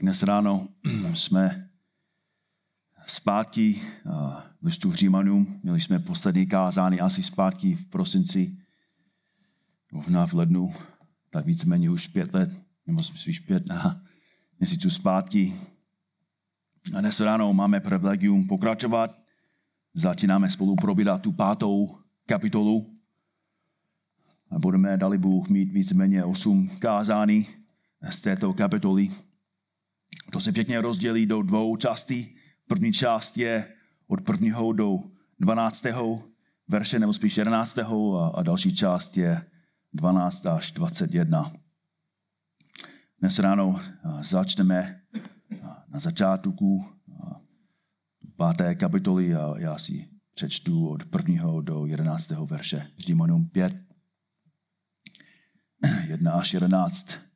Tak 0.00 0.04
dnes 0.04 0.22
ráno 0.22 0.68
jsme 1.14 1.68
zpátky 3.06 3.82
v 4.60 4.64
listu 4.66 4.92
Římanům. 4.92 5.60
Měli 5.62 5.80
jsme 5.80 5.98
poslední 5.98 6.46
kázány 6.46 7.00
asi 7.00 7.22
zpátky 7.22 7.74
v 7.74 7.84
prosinci, 7.84 8.56
možná 9.92 10.26
v 10.26 10.32
lednu, 10.32 10.74
tak 11.30 11.46
víceméně 11.46 11.90
už 11.90 12.08
pět 12.08 12.34
let, 12.34 12.50
nebo 12.86 13.02
spíš 13.02 13.40
pět 13.40 13.62
měsíců 14.60 14.90
zpátky. 14.90 15.54
A 16.96 17.00
dnes 17.00 17.20
ráno 17.20 17.52
máme 17.52 17.80
privilegium 17.80 18.46
pokračovat. 18.46 19.18
Začínáme 19.94 20.50
spolu 20.50 20.76
probírat 20.76 21.22
tu 21.22 21.32
pátou 21.32 21.98
kapitolu. 22.26 22.96
A 24.50 24.58
budeme, 24.58 24.96
dali 24.96 25.18
Bůh, 25.18 25.48
mít 25.48 25.72
víceméně 25.72 26.24
osm 26.24 26.68
kázání 26.78 27.46
z 28.10 28.20
této 28.20 28.54
kapitoly. 28.54 29.10
To 30.32 30.40
se 30.40 30.52
pěkně 30.52 30.80
rozdělí 30.80 31.26
do 31.26 31.42
dvou 31.42 31.76
částí. 31.76 32.36
První 32.68 32.92
část 32.92 33.38
je 33.38 33.74
od 34.06 34.20
prvního 34.20 34.72
do 34.72 34.98
12. 35.40 35.84
verše, 36.68 36.98
nebo 36.98 37.12
spíš 37.12 37.36
11. 37.36 37.78
a 38.34 38.42
další 38.42 38.74
část 38.74 39.16
je 39.16 39.46
12 39.92 40.46
až 40.46 40.72
21. 40.72 41.52
Dnes 43.20 43.38
ráno 43.38 43.80
začneme 44.20 45.00
na 45.88 46.00
začátku 46.00 46.84
páté 48.36 48.74
kapitoly 48.74 49.34
a 49.34 49.54
já 49.58 49.78
si 49.78 50.08
přečtu 50.34 50.88
od 50.88 51.04
prvního 51.04 51.60
do 51.60 51.86
11. 51.86 52.30
verše. 52.30 52.90
Římanům 52.98 53.48
5, 53.48 53.82
1 56.06 56.32
až 56.32 56.54
11. 56.54 57.29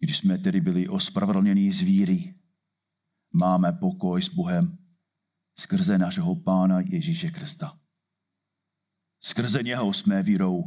Když 0.00 0.18
jsme 0.18 0.38
tedy 0.38 0.60
byli 0.60 0.88
ospravedlněni 0.88 1.72
z 1.72 1.80
víry, 1.80 2.34
máme 3.32 3.72
pokoj 3.72 4.22
s 4.22 4.28
Bohem 4.28 4.78
skrze 5.58 5.98
našeho 5.98 6.36
Pána 6.36 6.80
Ježíše 6.80 7.30
Krista. 7.30 7.80
Skrze 9.20 9.62
něho 9.62 9.92
jsme 9.92 10.22
vírou 10.22 10.66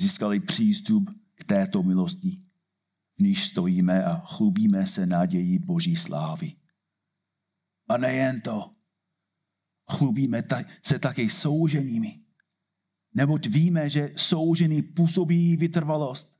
získali 0.00 0.40
přístup 0.40 1.10
k 1.34 1.44
této 1.44 1.82
milosti, 1.82 2.38
v 3.18 3.22
níž 3.22 3.46
stojíme 3.46 4.04
a 4.04 4.20
chlubíme 4.20 4.86
se 4.86 5.06
nadějí 5.06 5.58
Boží 5.58 5.96
slávy. 5.96 6.56
A 7.88 7.96
nejen 7.96 8.40
to, 8.40 8.70
chlubíme 9.90 10.42
se 10.82 10.98
také 10.98 11.30
souženími, 11.30 12.20
neboť 13.14 13.46
víme, 13.46 13.90
že 13.90 14.12
soužení 14.16 14.82
působí 14.82 15.56
vytrvalost. 15.56 16.33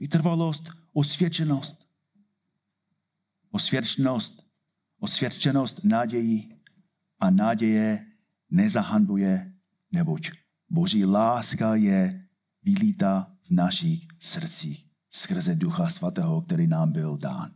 Vytrvalost 0.00 0.70
osvědčenost. 0.92 1.86
Osvědčenost, 3.50 4.46
osvědčenost 4.98 5.84
naději 5.84 6.48
a 7.18 7.30
naděje 7.30 8.06
nezahanduje, 8.50 9.52
neboť 9.92 10.30
Boží 10.70 11.04
láska 11.04 11.74
je 11.74 12.28
vylítá 12.62 13.36
v 13.42 13.50
našich 13.50 14.06
srdcích 14.18 14.86
skrze 15.10 15.54
Ducha 15.54 15.88
Svatého, 15.88 16.42
který 16.42 16.66
nám 16.66 16.92
byl 16.92 17.16
dán. 17.16 17.54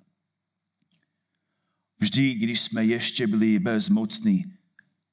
Vždy, 2.00 2.34
když 2.34 2.60
jsme 2.60 2.84
ještě 2.84 3.26
byli 3.26 3.58
bezmocní, 3.58 4.44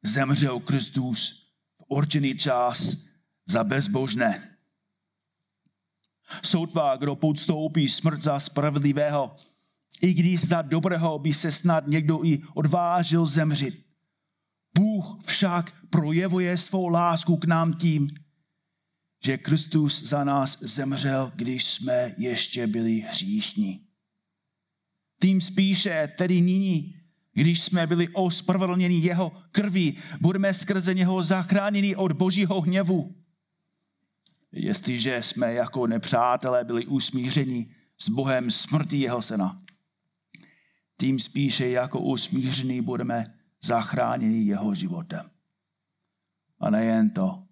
zemřel 0.03 0.59
Kristus 0.59 1.47
v 1.77 1.83
určený 1.87 2.35
čas 2.35 2.95
za 3.45 3.63
bezbožné. 3.63 4.50
Soudva, 6.43 6.95
kdo 6.95 7.15
podstoupí 7.15 7.87
smrt 7.87 8.21
za 8.21 8.39
spravedlivého, 8.39 9.35
i 10.01 10.13
když 10.13 10.47
za 10.47 10.61
dobrého 10.61 11.19
by 11.19 11.33
se 11.33 11.51
snad 11.51 11.87
někdo 11.87 12.25
i 12.25 12.41
odvážil 12.53 13.25
zemřít. 13.25 13.85
Bůh 14.77 15.17
však 15.25 15.73
projevuje 15.89 16.57
svou 16.57 16.87
lásku 16.87 17.37
k 17.37 17.45
nám 17.45 17.73
tím, 17.73 18.07
že 19.23 19.37
Kristus 19.37 20.03
za 20.03 20.23
nás 20.23 20.57
zemřel, 20.61 21.31
když 21.35 21.63
jsme 21.65 22.13
ještě 22.17 22.67
byli 22.67 22.99
hříšní. 22.99 23.85
Tím 25.21 25.41
spíše 25.41 26.13
tedy 26.17 26.41
nyní, 26.41 26.95
když 27.33 27.61
jsme 27.61 27.87
byli 27.87 28.09
ospravedlněni 28.09 28.99
jeho 28.99 29.31
krví, 29.51 29.97
budeme 30.21 30.53
skrze 30.53 30.93
něho 30.93 31.23
zachráněni 31.23 31.95
od 31.95 32.11
božího 32.11 32.61
hněvu. 32.61 33.15
Jestliže 34.51 35.23
jsme 35.23 35.53
jako 35.53 35.87
nepřátelé 35.87 36.63
byli 36.63 36.85
usmířeni 36.85 37.75
s 37.97 38.09
Bohem 38.09 38.51
smrti 38.51 38.97
jeho 38.97 39.21
syna, 39.21 39.57
tím 40.99 41.19
spíše 41.19 41.69
jako 41.69 41.99
usmíření 41.99 42.81
budeme 42.81 43.25
zachráněni 43.63 44.43
jeho 44.45 44.75
životem. 44.75 45.31
A 46.59 46.69
nejen 46.69 47.09
to, 47.09 47.47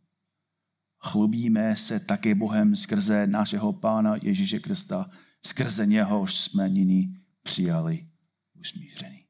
chlubíme 1.00 1.76
se 1.76 2.00
také 2.00 2.36
Bohem 2.36 2.76
skrze 2.76 3.28
našeho 3.28 3.74
Pána 3.74 4.16
Ježíše 4.22 4.60
Krista, 4.60 5.10
skrze 5.46 5.86
něhož 5.86 6.36
jsme 6.36 6.70
nyní 6.70 7.16
přijali 7.44 8.08
usmíření. 8.54 9.26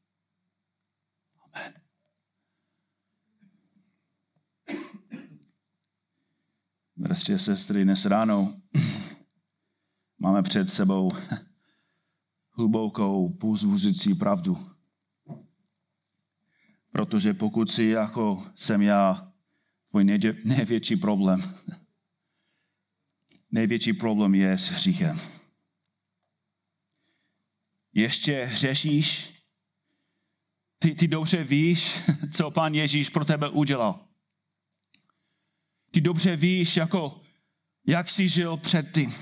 Amen. 1.54 1.74
Bratři 7.00 7.34
a 7.34 7.38
sestry, 7.38 7.84
dnes 7.84 8.06
ráno 8.06 8.54
máme 10.20 10.44
před 10.44 10.70
sebou 10.70 11.12
hlubokou, 12.50 13.30
pozvuzující 13.30 14.14
pravdu. 14.16 14.70
Protože 16.92 17.34
pokud 17.34 17.72
si 17.72 17.84
jako 17.84 18.52
jsem 18.56 18.82
já, 18.82 19.32
tvůj 19.90 20.04
největší 20.44 20.96
problém, 20.96 21.56
největší 23.52 23.94
problém 23.94 24.36
je 24.36 24.58
s 24.58 24.70
hříchem. 24.70 25.20
Ještě 27.94 28.44
hřešíš, 28.44 29.34
ty, 30.80 30.96
ty 30.96 31.08
dobře 31.08 31.44
víš, 31.44 32.02
co 32.32 32.52
pán 32.52 32.74
Ježíš 32.74 33.10
pro 33.10 33.26
tebe 33.26 33.50
udělal. 33.50 34.09
Ty 35.92 36.02
dobře 36.02 36.36
víš, 36.36 36.78
jako, 36.78 37.22
jak 37.88 38.10
jsi 38.10 38.28
žil 38.28 38.58
předtím. 38.58 39.16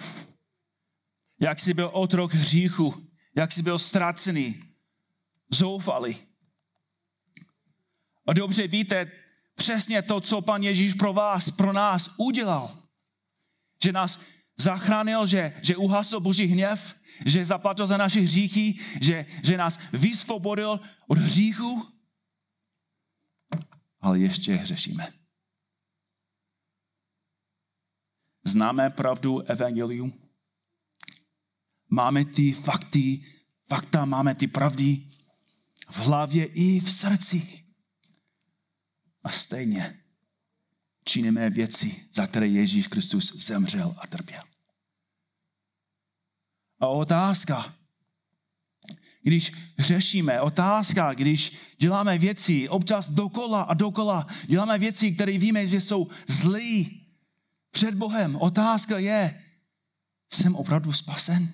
Jak 1.40 1.60
jsi 1.60 1.74
byl 1.74 1.90
otrok 1.94 2.34
hříchu. 2.34 3.08
Jak 3.36 3.52
jsi 3.52 3.64
byl 3.64 3.80
ztracený. 3.80 4.60
Zoufalý. 5.52 6.18
A 8.28 8.34
dobře 8.34 8.68
víte 8.68 9.12
přesně 9.56 10.02
to, 10.02 10.22
co 10.22 10.42
pan 10.42 10.64
Ježíš 10.64 10.94
pro 10.94 11.14
vás, 11.14 11.52
pro 11.52 11.74
nás 11.74 12.16
udělal. 12.18 12.84
Že 13.84 13.92
nás 13.92 14.20
zachránil, 14.58 15.28
že, 15.28 15.54
že 15.62 15.76
uhasl 15.76 16.20
boží 16.20 16.46
hněv, 16.46 16.96
že 17.26 17.46
zaplatil 17.46 17.88
za 17.88 17.98
naše 17.98 18.20
hříchy, 18.20 18.80
že, 19.02 19.26
že 19.44 19.58
nás 19.58 19.80
vysvobodil 19.94 20.80
od 21.08 21.18
hříchu, 21.18 21.88
ale 24.02 24.20
ještě 24.20 24.54
hřešíme. 24.54 25.08
Známe 28.48 28.90
pravdu 28.90 29.40
evangelium? 29.40 30.14
Máme 31.90 32.26
ty 32.26 32.54
fakty, 32.54 33.24
fakta, 33.68 34.06
máme 34.06 34.36
ty 34.36 34.48
pravdy 34.48 35.08
v 35.90 36.00
hlavě 36.00 36.46
i 36.46 36.80
v 36.80 36.92
srdci. 36.92 37.64
A 39.24 39.30
stejně 39.30 40.00
činíme 41.04 41.50
věci, 41.50 41.96
za 42.14 42.28
které 42.28 42.48
Ježíš 42.48 42.88
Kristus 42.88 43.36
zemřel 43.36 43.96
a 43.98 44.08
trpěl. 44.08 44.44
A 46.80 46.88
otázka, 46.88 47.76
když 49.24 49.52
řešíme, 49.80 50.42
otázka, 50.42 51.14
když 51.14 51.58
děláme 51.78 52.18
věci 52.18 52.70
občas 52.70 53.10
dokola 53.10 53.62
a 53.62 53.74
dokola, 53.74 54.28
děláme 54.46 54.78
věci, 54.78 55.12
které 55.12 55.38
víme, 55.38 55.68
že 55.68 55.82
jsou 55.82 56.08
zlý, 56.28 56.97
před 57.72 57.96
Bohem. 57.96 58.36
Otázka 58.36 58.98
je, 58.98 59.44
jsem 60.34 60.56
opravdu 60.56 60.94
spasen? 60.94 61.54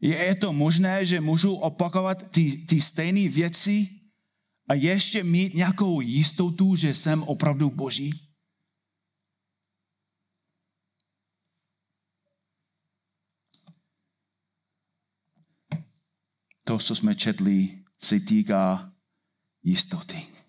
Je 0.00 0.34
to 0.34 0.52
možné, 0.52 1.04
že 1.04 1.20
můžu 1.20 1.54
opakovat 1.54 2.30
ty, 2.30 2.66
ty 2.66 2.80
stejné 2.80 3.28
věci 3.28 4.00
a 4.68 4.74
ještě 4.74 5.24
mít 5.24 5.54
nějakou 5.54 6.00
jistotu, 6.00 6.76
že 6.76 6.94
jsem 6.94 7.22
opravdu 7.22 7.70
boží? 7.70 8.10
To, 16.64 16.78
co 16.78 16.94
jsme 16.94 17.14
četli, 17.14 17.84
se 17.98 18.20
týká 18.20 18.92
jistoty 19.62 20.41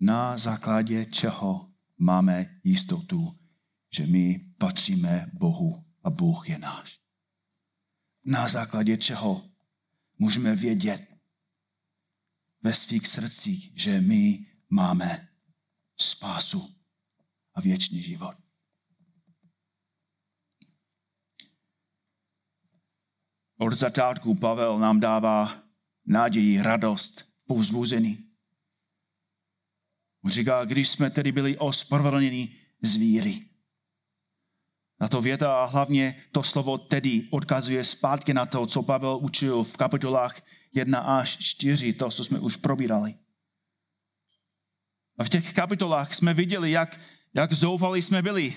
na 0.00 0.38
základě 0.38 1.06
čeho 1.06 1.72
máme 1.98 2.60
jistotu, 2.64 3.38
že 3.94 4.06
my 4.06 4.54
patříme 4.58 5.30
Bohu 5.32 5.84
a 6.02 6.10
Bůh 6.10 6.48
je 6.48 6.58
náš. 6.58 7.00
na 8.24 8.48
základě 8.48 8.96
čeho 8.96 9.50
můžeme 10.18 10.56
vědět 10.56 11.18
ve 12.62 12.74
svých 12.74 13.06
srdcích, 13.06 13.72
že 13.74 14.00
my 14.00 14.46
máme 14.70 15.28
spásu 15.96 16.74
a 17.54 17.60
věčný 17.60 18.02
život. 18.02 18.36
Od 23.58 23.72
začátku 23.72 24.34
Pavel 24.34 24.78
nám 24.78 25.00
dává 25.00 25.62
naději, 26.06 26.62
radost, 26.62 27.24
povzbuzení. 27.46 28.27
On 30.24 30.30
říká, 30.30 30.64
když 30.64 30.88
jsme 30.88 31.10
tedy 31.10 31.32
byli 31.32 31.58
ospravedlněni 31.58 32.54
z 32.82 32.96
víry. 32.96 33.44
Na 35.00 35.08
to 35.08 35.20
věta 35.20 35.62
a 35.62 35.64
hlavně 35.64 36.22
to 36.32 36.42
slovo 36.42 36.78
tedy 36.78 37.28
odkazuje 37.30 37.84
zpátky 37.84 38.34
na 38.34 38.46
to, 38.46 38.66
co 38.66 38.82
Pavel 38.82 39.18
učil 39.22 39.64
v 39.64 39.76
kapitolách 39.76 40.40
1 40.74 40.98
až 40.98 41.38
4, 41.38 41.92
to, 41.92 42.10
co 42.10 42.24
jsme 42.24 42.38
už 42.38 42.56
probírali. 42.56 43.14
A 45.18 45.24
v 45.24 45.28
těch 45.28 45.52
kapitolách 45.52 46.14
jsme 46.14 46.34
viděli, 46.34 46.70
jak, 46.70 47.00
jak 47.34 47.52
zoufali 47.52 48.02
jsme 48.02 48.22
byli. 48.22 48.56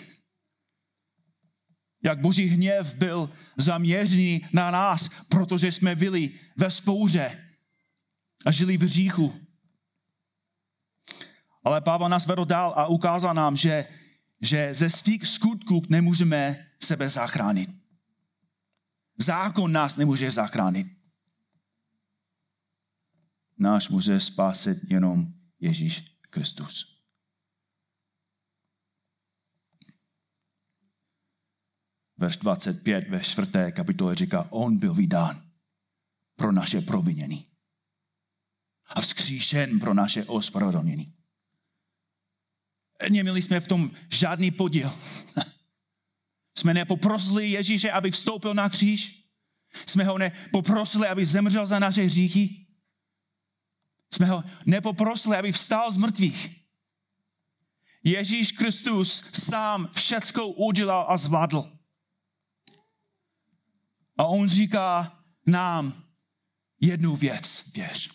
Jak 2.03 2.21
boží 2.21 2.45
hněv 2.45 2.95
byl 2.95 3.29
zaměřený 3.57 4.45
na 4.53 4.71
nás, 4.71 5.09
protože 5.29 5.71
jsme 5.71 5.95
byli 5.95 6.39
ve 6.57 6.71
spouře 6.71 7.47
a 8.45 8.51
žili 8.51 8.77
v 8.77 8.87
říchu. 8.87 9.40
Ale 11.63 11.81
Pavel 11.81 12.09
nás 12.09 12.25
vedl 12.25 12.45
dál 12.45 12.73
a 12.75 12.87
ukázal 12.87 13.33
nám, 13.33 13.57
že, 13.57 13.87
že 14.41 14.73
ze 14.73 14.89
svých 14.89 15.27
skutků 15.27 15.81
nemůžeme 15.89 16.67
sebe 16.83 17.09
zachránit. 17.09 17.69
Zákon 19.17 19.71
nás 19.71 19.97
nemůže 19.97 20.31
zachránit. 20.31 20.87
Náš 23.57 23.89
může 23.89 24.19
spásit 24.19 24.77
jenom 24.87 25.33
Ježíš 25.59 26.05
Kristus. 26.21 27.01
Verš 32.17 32.37
25 32.37 33.09
ve 33.09 33.19
čtvrté 33.19 33.71
kapitole 33.71 34.15
říká, 34.15 34.47
on 34.49 34.77
byl 34.77 34.93
vydán 34.93 35.51
pro 36.35 36.51
naše 36.51 36.81
provinění 36.81 37.47
a 38.85 39.01
vzkříšen 39.01 39.79
pro 39.79 39.93
naše 39.93 40.25
ospravedlnění. 40.25 41.20
Neměli 43.09 43.41
jsme 43.41 43.59
v 43.59 43.67
tom 43.67 43.91
žádný 44.09 44.51
podíl. 44.51 44.93
Jsme 46.57 46.73
nepoprosili 46.73 47.49
Ježíše, 47.49 47.91
aby 47.91 48.11
vstoupil 48.11 48.53
na 48.53 48.69
kříž. 48.69 49.25
Jsme 49.85 50.03
ho 50.03 50.17
nepoprosili, 50.17 51.07
aby 51.07 51.25
zemřel 51.25 51.65
za 51.65 51.79
naše 51.79 52.01
hříchy. 52.01 52.65
Jsme 54.13 54.25
ho 54.25 54.43
nepoprosili, 54.65 55.37
aby 55.37 55.51
vstal 55.51 55.91
z 55.91 55.97
mrtvých. 55.97 56.61
Ježíš 58.03 58.51
Kristus 58.51 59.23
sám 59.33 59.89
všecko 59.93 60.47
udělal 60.47 61.05
a 61.09 61.17
zvládl. 61.17 61.77
A 64.17 64.25
on 64.25 64.49
říká 64.49 65.19
nám 65.45 66.03
jednu 66.81 67.15
věc, 67.15 67.71
věř. 67.73 68.09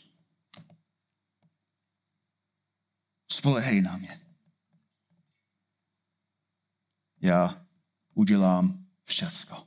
Spolehej 3.33 3.83
na 3.83 3.97
mě. 3.97 4.26
Já 7.27 7.67
udělám 8.15 8.87
všecko. 9.05 9.67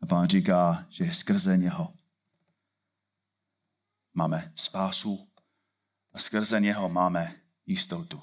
A 0.00 0.06
pán 0.06 0.28
říká, 0.28 0.86
že 0.90 1.14
skrze 1.14 1.56
něho 1.56 1.94
máme 4.14 4.52
spásu 4.54 5.28
a 6.12 6.18
skrze 6.18 6.60
něho 6.60 6.88
máme 6.88 7.40
jistotu. 7.66 8.22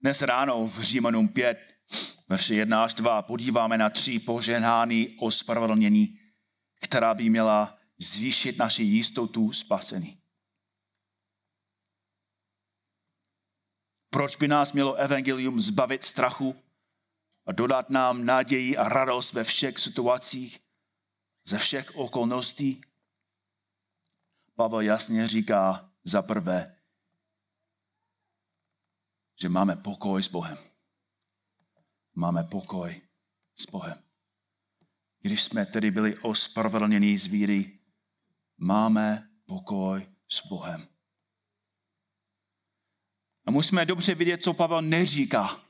Dnes 0.00 0.22
ráno 0.22 0.66
v 0.66 0.80
Římanům 0.80 1.28
5, 1.28 1.58
verše 2.28 2.54
1 2.54 2.84
až 2.84 2.94
2 2.94 3.22
podíváme 3.22 3.78
na 3.78 3.90
tři 3.90 4.18
poženání 4.18 5.08
ospravedlnění, 5.18 6.18
která 6.80 7.14
by 7.14 7.30
měla 7.30 7.78
zvýšit 7.98 8.58
naši 8.58 8.82
jistotu 8.82 9.52
spasení. 9.52 10.21
Proč 14.12 14.36
by 14.36 14.48
nás 14.48 14.72
mělo 14.72 14.94
evangelium 14.94 15.60
zbavit 15.60 16.04
strachu 16.04 16.56
a 17.46 17.52
dodat 17.52 17.90
nám 17.90 18.24
naději 18.24 18.76
a 18.76 18.88
radost 18.88 19.32
ve 19.32 19.44
všech 19.44 19.78
situacích, 19.78 20.60
ze 21.44 21.58
všech 21.58 21.96
okolností? 21.96 22.80
Pavel 24.54 24.80
jasně 24.80 25.26
říká 25.28 25.90
za 26.04 26.22
prvé, 26.22 26.76
že 29.40 29.48
máme 29.48 29.76
pokoj 29.76 30.22
s 30.22 30.28
Bohem. 30.28 30.58
Máme 32.14 32.44
pokoj 32.44 33.00
s 33.56 33.70
Bohem. 33.70 33.98
Když 35.20 35.42
jsme 35.42 35.66
tedy 35.66 35.90
byli 35.90 36.18
ospravedlněni 36.18 37.18
z 37.18 37.26
víry, 37.26 37.78
máme 38.56 39.30
pokoj 39.46 40.06
s 40.28 40.46
Bohem. 40.46 40.91
A 43.44 43.50
musíme 43.50 43.86
dobře 43.86 44.14
vidět, 44.14 44.42
co 44.42 44.54
Pavel 44.54 44.82
neříká. 44.82 45.64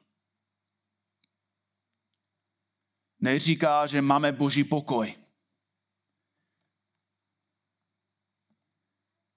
Neříká, 3.21 3.87
že 3.87 4.03
máme 4.03 4.33
boží 4.33 4.65
pokoj. 4.65 5.15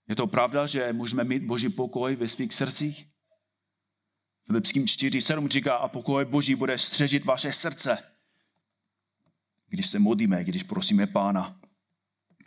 Je 0.07 0.15
to 0.15 0.27
pravda, 0.27 0.67
že 0.67 0.93
můžeme 0.93 1.23
mít 1.23 1.43
boží 1.43 1.69
pokoj 1.69 2.15
ve 2.15 2.27
svých 2.27 2.53
srdcích? 2.53 3.07
Filipským 4.45 4.85
4.7 4.85 5.47
říká, 5.47 5.75
a 5.75 5.87
pokoj 5.87 6.25
boží 6.25 6.55
bude 6.55 6.77
střežit 6.77 7.25
vaše 7.25 7.53
srdce. 7.53 8.11
Když 9.67 9.87
se 9.87 9.99
modlíme, 9.99 10.43
když 10.43 10.63
prosíme 10.63 11.07
pána, 11.07 11.59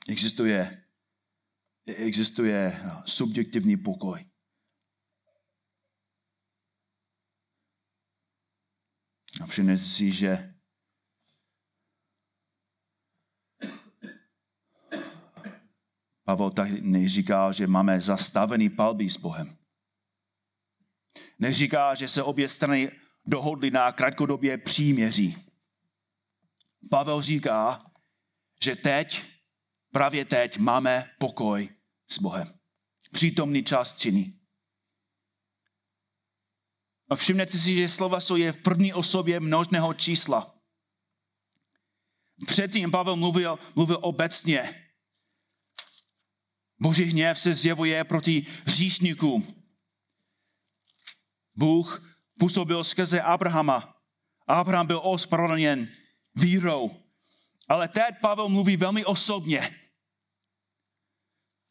existuje, 0.08 0.84
existuje 1.86 2.80
subjektivní 3.04 3.76
pokoj. 3.76 4.24
A 9.40 9.46
všimněte 9.46 9.82
si, 9.82 10.12
že 10.12 10.54
Pavel 16.24 16.50
tak 16.50 16.70
neříká, 16.70 17.52
že 17.52 17.66
máme 17.66 18.00
zastavený 18.00 18.70
palby 18.70 19.10
s 19.10 19.16
Bohem. 19.16 19.56
Neříká, 21.38 21.94
že 21.94 22.08
se 22.08 22.22
obě 22.22 22.48
strany 22.48 22.90
dohodly 23.26 23.70
na 23.70 23.92
krátkodobě 23.92 24.58
příměří. 24.58 25.36
Pavel 26.90 27.22
říká, 27.22 27.82
že 28.62 28.76
teď, 28.76 29.24
právě 29.92 30.24
teď 30.24 30.58
máme 30.58 31.10
pokoj 31.18 31.68
s 32.10 32.18
Bohem. 32.18 32.58
Přítomný 33.12 33.62
čas 33.62 33.96
činí. 33.96 34.37
A 37.08 37.16
všimněte 37.16 37.58
si, 37.58 37.74
že 37.74 37.88
slova 37.88 38.20
jsou 38.20 38.36
je 38.36 38.52
v 38.52 38.62
první 38.62 38.94
osobě 38.94 39.40
množného 39.40 39.94
čísla. 39.94 40.54
Předtím 42.46 42.90
Pavel 42.90 43.16
mluvil, 43.16 43.58
mluvil 43.74 43.98
obecně. 44.02 44.84
Boží 46.80 47.04
hněv 47.04 47.40
se 47.40 47.54
zjevuje 47.54 48.04
proti 48.04 48.46
hříšníkům. 48.66 49.64
Bůh 51.54 52.14
působil 52.38 52.84
skrze 52.84 53.22
Abrahama. 53.22 53.94
Abraham 54.46 54.86
byl 54.86 55.00
ospravedlněn 55.04 55.88
vírou. 56.34 56.90
Ale 57.68 57.88
teď 57.88 58.14
Pavel 58.20 58.48
mluví 58.48 58.76
velmi 58.76 59.04
osobně. 59.04 59.80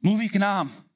Mluví 0.01 0.29
k 0.29 0.35
nám 0.35 0.86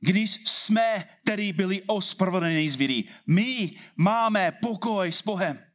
když 0.00 0.30
jsme 0.30 1.08
tedy 1.24 1.52
byli 1.52 1.82
ospravedlněni 1.82 2.70
z 2.70 2.76
víry. 2.76 3.04
My 3.26 3.76
máme 3.96 4.52
pokoj 4.52 5.12
s 5.12 5.22
Bohem. 5.22 5.66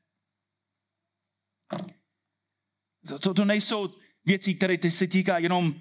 To, 3.08 3.20
to, 3.20 3.34
to 3.34 3.46
nejsou 3.46 3.96
věci, 4.26 4.54
které 4.54 4.78
ty 4.78 4.92
se 4.92 5.08
týká 5.08 5.38
jenom 5.38 5.76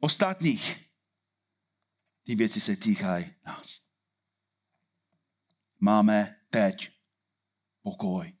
ostatních. 0.00 0.90
Ty 2.22 2.34
věci 2.34 2.60
se 2.60 2.76
týkají 2.76 3.34
nás. 3.46 3.80
Máme 5.80 6.36
teď 6.50 6.90
pokoj 7.82 8.32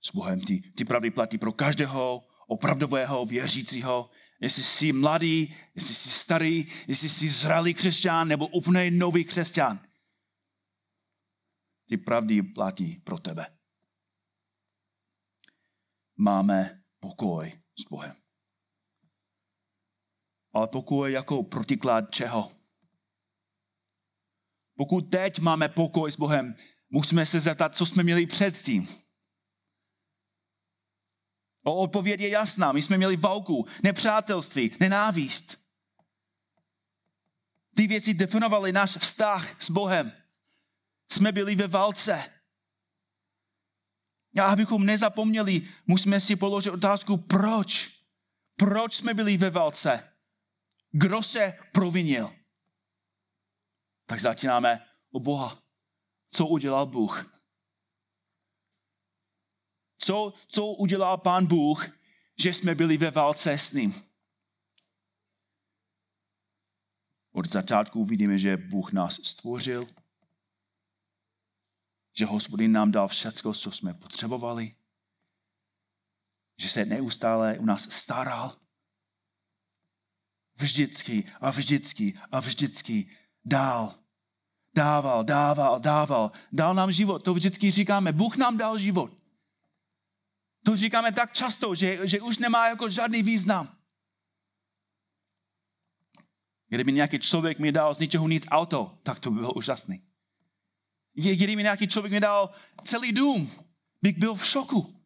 s 0.00 0.10
Bohem. 0.14 0.40
Ty, 0.40 0.60
ty 0.60 0.84
pravdy 0.84 1.10
platí 1.10 1.38
pro 1.38 1.52
každého 1.52 2.26
opravdového 2.46 3.24
věřícího, 3.24 4.10
jestli 4.40 4.62
jsi 4.62 4.92
mladý, 4.92 5.56
jestli 5.74 5.94
jsi 5.94 6.10
starý, 6.10 6.66
jestli 6.88 7.08
jsi 7.08 7.28
zralý 7.28 7.74
křesťan 7.74 8.28
nebo 8.28 8.46
úplně 8.46 8.90
nový 8.90 9.24
křesťan. 9.24 9.80
Ty 11.88 11.96
pravdy 11.96 12.42
platí 12.42 12.96
pro 13.04 13.18
tebe. 13.18 13.46
máme 16.18 16.82
pokoj 17.00 17.52
s 17.78 17.84
Bohem. 17.90 18.16
Ale 20.52 20.68
pokoj 20.68 21.12
jako 21.12 21.42
protiklad 21.42 22.10
čeho? 22.10 22.52
Pokud 24.76 25.00
teď 25.00 25.38
máme 25.38 25.68
pokoj 25.68 26.12
s 26.12 26.16
Bohem, 26.16 26.54
musíme 26.90 27.26
se 27.26 27.40
zeptat, 27.40 27.76
co 27.76 27.86
jsme 27.86 28.02
měli 28.02 28.26
předtím. 28.26 28.88
O 31.62 31.76
odpověď 31.76 32.20
je 32.20 32.28
jasná. 32.28 32.72
My 32.72 32.82
jsme 32.82 32.96
měli 32.96 33.16
válku, 33.16 33.66
nepřátelství, 33.82 34.70
nenávist. 34.80 35.60
Ty 37.76 37.86
věci 37.86 38.14
definovaly 38.14 38.72
náš 38.72 38.96
vztah 38.96 39.62
s 39.62 39.70
Bohem. 39.70 40.12
Jsme 41.12 41.32
byli 41.32 41.54
ve 41.54 41.66
válce. 41.66 42.32
A 44.40 44.44
abychom 44.44 44.86
nezapomněli, 44.86 45.68
musíme 45.86 46.20
si 46.20 46.36
položit 46.36 46.70
otázku, 46.70 47.16
proč? 47.16 48.00
Proč 48.56 48.94
jsme 48.94 49.14
byli 49.14 49.36
ve 49.36 49.50
válce? 49.50 50.16
Kdo 50.90 51.22
se 51.22 51.58
provinil? 51.72 52.34
Tak 54.06 54.20
začínáme 54.20 54.86
o 55.12 55.20
Boha. 55.20 55.62
Co 56.30 56.46
udělal 56.46 56.86
Bůh? 56.86 57.39
Co, 60.02 60.32
co 60.48 60.66
udělal 60.66 61.18
Pán 61.18 61.46
Bůh, 61.46 61.88
že 62.38 62.54
jsme 62.54 62.74
byli 62.74 62.96
ve 62.96 63.10
válce 63.10 63.52
s 63.52 63.72
ním? 63.72 63.94
Od 67.32 67.48
začátku 67.48 68.04
vidíme, 68.04 68.38
že 68.38 68.56
Bůh 68.56 68.92
nás 68.92 69.20
stvořil, 69.22 69.86
že 72.12 72.26
hospodin 72.26 72.72
nám 72.72 72.90
dal 72.90 73.08
všecko, 73.08 73.54
co 73.54 73.72
jsme 73.72 73.94
potřebovali, 73.94 74.74
že 76.58 76.68
se 76.68 76.84
neustále 76.84 77.58
u 77.58 77.64
nás 77.64 77.90
staral. 77.90 78.56
Vždycky 80.56 81.32
a 81.40 81.50
vždycky 81.50 82.18
a 82.32 82.40
vždycky 82.40 83.10
dál. 83.44 83.94
Dával, 84.74 85.24
dával, 85.24 85.80
dával. 85.80 86.32
Dal 86.52 86.74
nám 86.74 86.92
život. 86.92 87.22
To 87.22 87.34
vždycky 87.34 87.70
říkáme. 87.70 88.12
Bůh 88.12 88.36
nám 88.36 88.56
dal 88.56 88.78
život. 88.78 89.19
To 90.64 90.76
říkáme 90.76 91.12
tak 91.12 91.32
často, 91.32 91.74
že, 91.74 92.06
že 92.06 92.20
už 92.20 92.38
nemá 92.38 92.68
jako 92.68 92.88
žádný 92.88 93.22
význam. 93.22 93.76
Kdyby 96.68 96.92
nějaký 96.92 97.18
člověk 97.18 97.58
mi 97.58 97.72
dal 97.72 97.94
z 97.94 97.98
ničeho 97.98 98.28
nic 98.28 98.46
auto, 98.50 98.98
tak 99.02 99.20
to 99.20 99.30
by 99.30 99.40
bylo 99.40 99.52
úžasný. 99.52 100.02
Kdyby 101.12 101.62
nějaký 101.62 101.88
člověk 101.88 102.12
mi 102.12 102.20
dal 102.20 102.50
celý 102.84 103.12
dům, 103.12 103.50
bych 104.02 104.18
byl 104.18 104.34
v 104.34 104.46
šoku. 104.46 104.96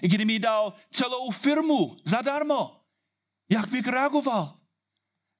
Kdyby 0.00 0.24
mi 0.24 0.38
dal 0.38 0.72
celou 0.90 1.30
firmu 1.30 1.96
zadarmo, 2.04 2.80
jak 3.48 3.68
bych 3.68 3.86
reagoval? 3.86 4.60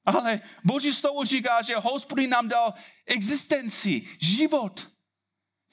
Ale 0.05 0.41
Boží 0.65 0.93
slovo 0.93 1.25
říká, 1.25 1.63
že 1.63 1.77
hospodin 1.77 2.31
nám 2.31 2.49
dal 2.49 2.75
existenci, 3.07 4.09
život. 4.21 4.91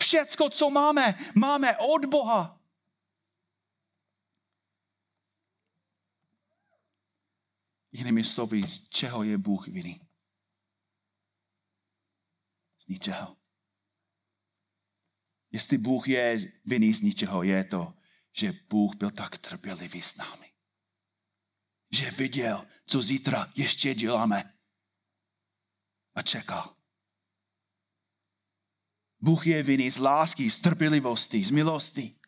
Všecko, 0.01 0.49
co 0.49 0.69
máme, 0.69 1.15
máme 1.35 1.77
od 1.77 2.05
Boha. 2.05 2.60
Jinými 7.91 8.23
slovy, 8.23 8.63
z 8.63 8.89
čeho 8.89 9.23
je 9.23 9.37
Bůh 9.37 9.67
vinný? 9.67 10.01
Z 12.77 12.87
ničeho. 12.87 13.37
Jestli 15.51 15.77
Bůh 15.77 16.07
je 16.07 16.37
vinný 16.65 16.93
z 16.93 17.01
ničeho, 17.01 17.43
je 17.43 17.63
to, 17.63 17.93
že 18.31 18.53
Bůh 18.69 18.95
byl 18.95 19.11
tak 19.11 19.37
trpělivý 19.37 20.01
s 20.01 20.15
námi. 20.15 20.51
Že 21.91 22.11
viděl, 22.11 22.67
co 22.85 23.01
zítra 23.01 23.51
ještě 23.55 23.93
děláme. 23.93 24.57
A 26.15 26.21
čekal. 26.21 26.75
Bůh 29.19 29.47
je 29.47 29.63
vinný 29.63 29.91
z 29.91 29.97
lásky, 29.97 30.49
z 30.49 30.59
trpělivosti, 30.59 31.43
z 31.43 31.51
milosti. 31.51 32.20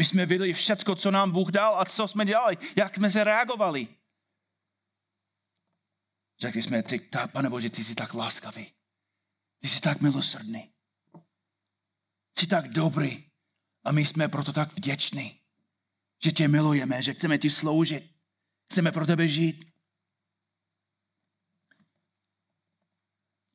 My 0.00 0.04
jsme 0.04 0.26
viděli 0.26 0.52
všecko, 0.52 0.94
co 0.94 1.10
nám 1.10 1.30
Bůh 1.30 1.50
dal 1.50 1.80
a 1.80 1.84
co 1.84 2.08
jsme 2.08 2.24
dělali, 2.24 2.56
jak 2.76 2.94
jsme 2.94 3.10
se 3.10 3.24
reagovali. 3.24 3.88
Řekli 6.38 6.62
jsme, 6.62 6.82
ty, 6.82 7.00
ta, 7.00 7.28
pane 7.28 7.50
Bože, 7.50 7.70
ty 7.70 7.84
jsi 7.84 7.94
tak 7.94 8.14
láskavý. 8.14 8.72
Ty 9.58 9.68
jsi 9.68 9.80
tak 9.80 10.00
milosrdný. 10.00 10.72
Jsi 12.38 12.46
tak 12.46 12.68
dobrý. 12.68 13.30
A 13.84 13.92
my 13.92 14.06
jsme 14.06 14.28
proto 14.28 14.52
tak 14.52 14.72
vděční, 14.72 15.40
že 16.24 16.32
tě 16.32 16.48
milujeme, 16.48 17.02
že 17.02 17.14
chceme 17.14 17.38
ti 17.38 17.50
sloužit. 17.50 18.14
Chceme 18.70 18.92
pro 18.92 19.06
tebe 19.06 19.28
žít. 19.28 19.72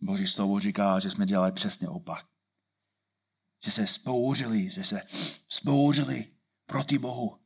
Boží 0.02 0.28
slovo 0.28 0.60
říká, 0.60 1.00
že 1.00 1.10
jsme 1.10 1.26
dělali 1.26 1.52
přesně 1.52 1.88
opak. 1.88 2.28
Že 3.64 3.72
se 3.72 3.88
spouřili, 3.88 4.70
že 4.70 4.84
se 4.84 5.02
spouřili 5.50 6.35
proti 6.66 6.98
Bohu. 6.98 7.40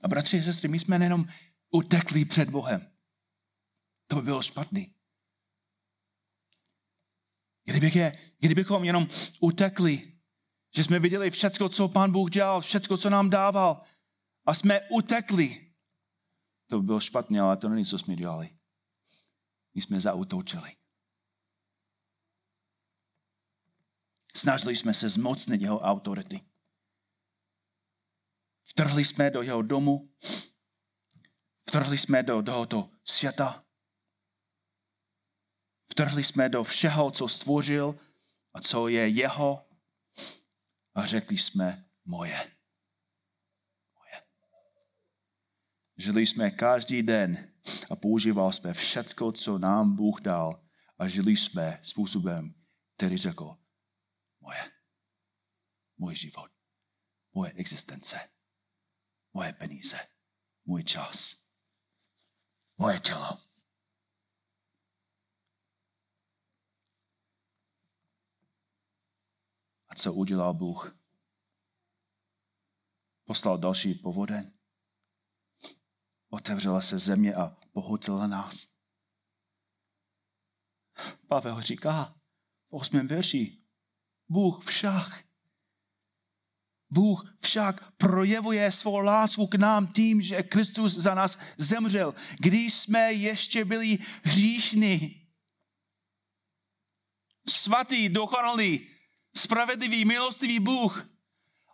A 0.00 0.08
bratři 0.08 0.38
a 0.38 0.42
sestry, 0.42 0.68
my 0.68 0.78
jsme 0.78 0.98
nejenom 0.98 1.26
utekli 1.70 2.24
před 2.24 2.50
Bohem. 2.50 2.92
To 4.06 4.16
by 4.16 4.22
bylo 4.22 4.42
špatný. 4.42 4.94
Kdybych 7.64 7.96
je, 7.96 8.18
kdybychom 8.38 8.84
jenom 8.84 9.08
utekli, 9.40 10.12
že 10.76 10.84
jsme 10.84 10.98
viděli 10.98 11.30
všecko, 11.30 11.68
co 11.68 11.88
Pán 11.88 12.12
Bůh 12.12 12.30
dělal, 12.30 12.60
všecko, 12.60 12.96
co 12.96 13.10
nám 13.10 13.30
dával 13.30 13.82
a 14.44 14.54
jsme 14.54 14.80
utekli, 14.90 15.72
to 16.66 16.80
by 16.80 16.86
bylo 16.86 17.00
špatně, 17.00 17.40
ale 17.40 17.56
to 17.56 17.68
není, 17.68 17.84
co 17.84 17.98
jsme 17.98 18.16
dělali. 18.16 18.50
My 19.74 19.82
jsme 19.82 20.00
zautočili. 20.00 20.76
Snažili 24.36 24.76
jsme 24.76 24.94
se 24.94 25.08
zmocnit 25.08 25.60
jeho 25.60 25.80
autority. 25.80 26.40
Vtrhli 28.64 29.04
jsme 29.04 29.30
do 29.30 29.42
jeho 29.42 29.62
domu, 29.62 30.14
vtrhli 31.68 31.98
jsme 31.98 32.22
do 32.22 32.42
tohoto 32.42 32.90
světa, 33.04 33.64
vtrhli 35.90 36.24
jsme 36.24 36.48
do 36.48 36.64
všeho, 36.64 37.10
co 37.10 37.28
stvořil 37.28 37.98
a 38.54 38.60
co 38.60 38.88
je 38.88 39.08
jeho 39.08 39.68
a 40.94 41.06
řekli 41.06 41.38
jsme 41.38 41.88
moje. 42.04 42.56
moje. 43.94 44.22
Žili 45.96 46.26
jsme 46.26 46.50
každý 46.50 47.02
den 47.02 47.52
a 47.90 47.96
používal 47.96 48.52
jsme 48.52 48.72
všecko, 48.72 49.32
co 49.32 49.58
nám 49.58 49.96
Bůh 49.96 50.20
dal 50.20 50.64
a 50.98 51.08
žili 51.08 51.36
jsme 51.36 51.80
způsobem, 51.82 52.54
který 52.96 53.16
řekl, 53.16 53.65
moje. 54.46 54.72
Můj 55.96 56.14
život. 56.14 56.50
Moje 57.32 57.52
existence. 57.52 58.30
Moje 59.32 59.52
peníze. 59.52 60.08
Můj 60.64 60.84
čas. 60.84 61.46
Moje 62.78 63.00
tělo. 63.00 63.38
A 69.88 69.94
co 69.94 70.14
udělal 70.14 70.54
Bůh? 70.54 70.98
Poslal 73.24 73.58
další 73.58 73.94
povodeň. 73.94 74.52
Otevřela 76.28 76.80
se 76.80 76.98
země 76.98 77.34
a 77.34 77.48
pohotila 77.72 78.26
nás. 78.26 78.76
Pavel 81.28 81.62
říká 81.62 82.20
v 82.68 82.72
osmém 82.74 83.06
verši, 83.06 83.65
Bůh 84.28 84.64
však, 84.64 85.24
Bůh 86.90 87.36
však 87.40 87.92
projevuje 87.92 88.72
svou 88.72 88.98
lásku 88.98 89.46
k 89.46 89.54
nám 89.54 89.86
tím, 89.86 90.22
že 90.22 90.42
Kristus 90.42 90.92
za 90.92 91.14
nás 91.14 91.38
zemřel, 91.58 92.14
když 92.38 92.74
jsme 92.74 93.12
ještě 93.12 93.64
byli 93.64 93.98
hříšní. 94.22 95.22
Svatý, 97.48 98.08
dokonalý, 98.08 98.88
spravedlivý, 99.36 100.04
milostivý 100.04 100.60
Bůh 100.60 101.08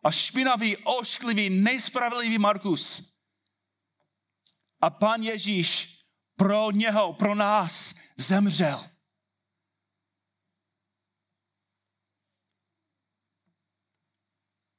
a 0.05 0.11
špinavý, 0.11 0.77
ošklivý, 0.77 1.51
nejspravedlivý 1.51 2.39
Markus. 2.39 3.13
A 4.81 4.91
pan 4.91 5.23
Ježíš 5.23 5.99
pro 6.37 6.71
něho, 6.71 7.13
pro 7.13 7.35
nás 7.35 7.95
zemřel. 8.17 8.92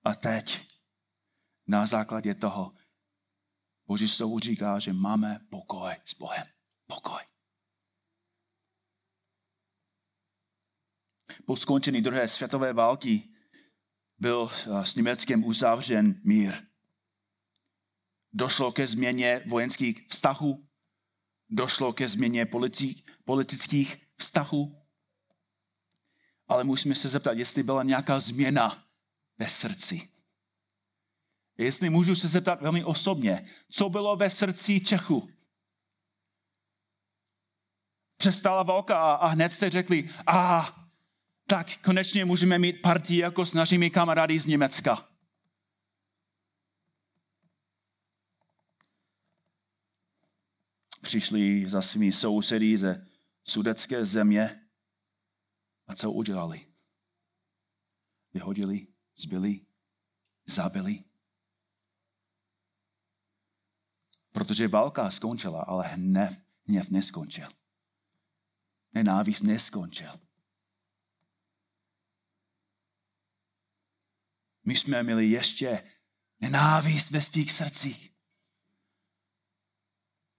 A 0.03 0.15
teď 0.15 0.67
na 1.67 1.85
základě 1.85 2.35
toho 2.35 2.73
Boží 3.87 4.07
slovo 4.07 4.39
říká, 4.39 4.79
že 4.79 4.93
máme 4.93 5.39
pokoj 5.49 5.93
s 6.05 6.13
Bohem. 6.13 6.47
Pokoj. 6.87 7.21
Po 11.45 11.55
skončení 11.55 12.01
druhé 12.01 12.27
světové 12.27 12.73
války 12.73 13.29
byl 14.17 14.51
eh, 14.51 14.85
s 14.85 14.95
Německem 14.95 15.43
uzavřen 15.43 16.21
mír. 16.23 16.53
Došlo 18.33 18.71
ke 18.71 18.87
změně 18.87 19.43
vojenských 19.47 20.07
vztahů, 20.07 20.67
došlo 21.49 21.93
ke 21.93 22.07
změně 22.07 22.45
politi- 22.45 23.03
politických 23.25 24.07
vztahů, 24.17 24.81
ale 26.47 26.63
musíme 26.63 26.95
se 26.95 27.09
zeptat, 27.09 27.31
jestli 27.31 27.63
byla 27.63 27.83
nějaká 27.83 28.19
změna 28.19 28.92
ve 29.37 29.49
srdci. 29.49 30.09
Jestli 31.57 31.89
můžu 31.89 32.15
se 32.15 32.27
zeptat 32.27 32.61
velmi 32.61 32.83
osobně, 32.83 33.45
co 33.69 33.89
bylo 33.89 34.15
ve 34.15 34.29
srdci 34.29 34.81
Čechu? 34.81 35.29
Přestala 38.17 38.63
válka 38.63 38.99
a, 38.99 39.13
a 39.13 39.27
hned 39.27 39.49
jste 39.49 39.69
řekli, 39.69 40.05
a 40.27 40.69
tak 41.47 41.67
konečně 41.77 42.25
můžeme 42.25 42.59
mít 42.59 42.81
partii 42.81 43.19
jako 43.19 43.45
s 43.45 43.53
našimi 43.53 43.89
kamarády 43.89 44.39
z 44.39 44.45
Německa. 44.45 45.09
Přišli 51.01 51.69
za 51.69 51.81
svými 51.81 52.11
sousedy 52.11 52.77
ze 52.77 53.07
sudecké 53.43 54.05
země 54.05 54.69
a 55.87 55.95
co 55.95 56.11
udělali? 56.11 56.73
Vyhodili, 58.33 58.87
zbyli, 59.15 59.65
zabili. 60.45 61.03
Protože 64.31 64.67
válka 64.67 65.11
skončila, 65.11 65.61
ale 65.61 65.87
hnev, 65.87 66.43
hněv 66.67 66.89
neskončil. 66.89 67.49
Nenávist 68.93 69.43
neskončil. 69.43 70.19
My 74.65 74.75
jsme 74.75 75.03
měli 75.03 75.27
ještě 75.27 75.83
nenávist 76.39 77.11
ve 77.11 77.21
svých 77.21 77.51
srdcích. 77.51 78.13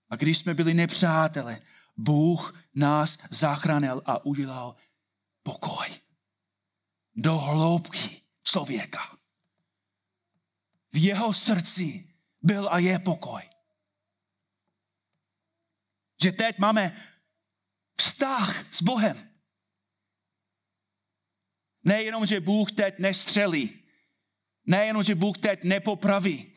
A 0.08 0.16
když 0.16 0.38
jsme 0.38 0.54
byli 0.54 0.74
nepřátelé, 0.74 1.62
Bůh 1.96 2.64
nás 2.74 3.18
zachránil 3.30 4.02
a 4.04 4.24
udělal 4.24 4.76
pokoj 5.42 5.86
do 7.16 7.38
hloubky 7.38 8.23
člověka. 8.44 9.18
V 10.92 11.04
jeho 11.04 11.34
srdci 11.34 12.14
byl 12.42 12.68
a 12.70 12.78
je 12.78 12.98
pokoj. 12.98 13.42
Že 16.22 16.32
teď 16.32 16.58
máme 16.58 16.96
vztah 17.96 18.74
s 18.74 18.82
Bohem. 18.82 19.30
Nejenom, 21.84 22.26
že 22.26 22.40
Bůh 22.40 22.72
teď 22.72 22.98
nestřelí, 22.98 23.84
Nejenom, 24.66 25.02
že 25.02 25.14
Bůh 25.14 25.38
teď 25.38 25.64
nepopraví, 25.64 26.52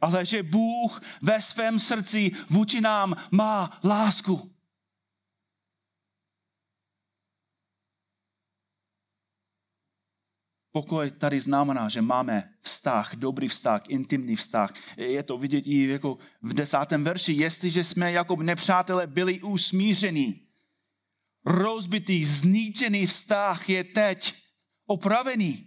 ale 0.00 0.26
že 0.26 0.42
Bůh 0.42 1.02
ve 1.22 1.42
svém 1.42 1.78
srdci 1.78 2.30
vůči 2.50 2.80
nám 2.80 3.16
má 3.30 3.80
lásku. 3.84 4.54
Pokoj 10.72 11.10
tady 11.10 11.40
znamená, 11.40 11.88
že 11.88 12.02
máme 12.02 12.54
vztah, 12.60 13.14
dobrý 13.14 13.48
vztah, 13.48 13.82
intimní 13.88 14.36
vztah. 14.36 14.74
Je 14.96 15.22
to 15.22 15.38
vidět 15.38 15.66
i 15.66 15.88
jako 15.88 16.18
v 16.42 16.54
desátém 16.54 17.04
verši. 17.04 17.32
Jestliže 17.32 17.84
jsme 17.84 18.12
jako 18.12 18.36
nepřátelé 18.36 19.06
byli 19.06 19.40
usmíření, 19.40 20.46
rozbitý, 21.44 22.24
zničený 22.24 23.06
vztah 23.06 23.68
je 23.68 23.84
teď 23.84 24.34
opravený. 24.86 25.66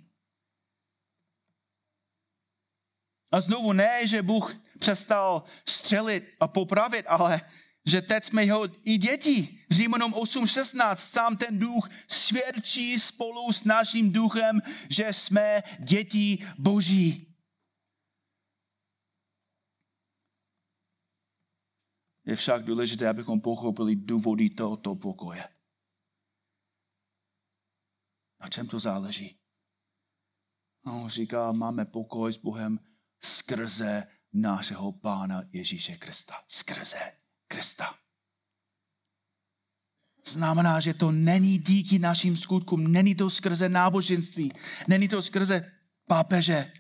A 3.32 3.42
znovu 3.42 3.74
ne, 3.74 4.08
že 4.08 4.22
Bůh 4.22 4.56
přestal 4.80 5.44
střelit 5.70 6.24
a 6.40 6.48
popravit, 6.48 7.06
ale 7.08 7.42
že 7.86 8.02
teď 8.02 8.24
jsme 8.24 8.46
jeho 8.46 8.88
i 8.88 8.98
děti. 8.98 9.60
Římanům 9.72 10.14
8.16, 10.14 10.96
sám 10.96 11.38
ten 11.38 11.60
duch 11.60 11.90
svědčí 12.08 13.00
spolu 13.00 13.54
s 13.54 13.64
naším 13.64 14.12
duchem, 14.12 14.62
že 14.90 15.14
jsme 15.14 15.64
děti 15.80 16.46
boží. 16.58 17.30
Je 22.26 22.36
však 22.36 22.66
důležité, 22.66 23.10
abychom 23.10 23.42
pochopili 23.42 23.96
důvody 23.96 24.50
tohoto 24.50 24.96
pokoje. 24.96 25.50
Na 28.42 28.50
čem 28.50 28.68
to 28.68 28.80
záleží? 28.80 29.40
On 30.86 31.10
říká, 31.10 31.52
máme 31.52 31.86
pokoj 31.86 32.34
s 32.34 32.38
Bohem 32.38 32.80
skrze 33.24 34.08
našeho 34.34 34.92
Pána 34.92 35.42
Ježíše 35.52 35.98
Krista. 35.98 36.36
Skrze 36.48 37.23
Krista. 37.54 37.96
Znamená, 40.26 40.80
že 40.80 40.94
to 40.94 41.12
není 41.12 41.58
díky 41.58 42.00
našim 42.00 42.38
skutkům, 42.38 42.92
není 42.92 43.16
to 43.16 43.30
skrze 43.30 43.70
náboženství, 43.70 44.52
není 44.88 45.08
to 45.08 45.22
skrze 45.22 45.72
pápeže, 46.08 46.74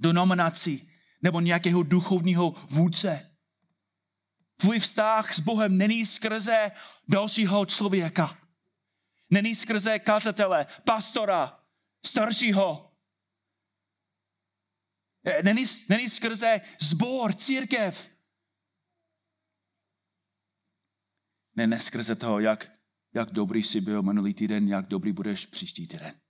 denominací 0.00 0.90
nebo 1.22 1.40
nějakého 1.40 1.82
duchovního 1.82 2.54
vůdce. 2.68 3.30
Tvůj 4.56 4.78
vztah 4.78 5.34
s 5.34 5.40
Bohem 5.40 5.78
není 5.78 6.06
skrze 6.06 6.70
dalšího 7.08 7.66
člověka. 7.66 8.38
Není 9.30 9.54
skrze 9.54 9.98
kazatele, 9.98 10.66
pastora, 10.84 11.60
staršího, 12.06 12.86
Eh, 15.26 15.42
není, 15.42 15.64
není 15.88 16.08
skrze 16.08 16.60
zbor, 16.80 17.34
církev. 17.34 18.10
Ne, 21.56 21.66
ne 21.66 21.80
skrze 21.80 22.14
toho, 22.14 22.40
jak, 22.40 22.72
jak 23.14 23.30
dobrý 23.30 23.62
jsi 23.62 23.80
byl 23.80 24.02
minulý 24.02 24.34
týden, 24.34 24.68
jak 24.68 24.86
dobrý 24.86 25.12
budeš 25.12 25.46
příští 25.46 25.88
týden. 25.88 26.20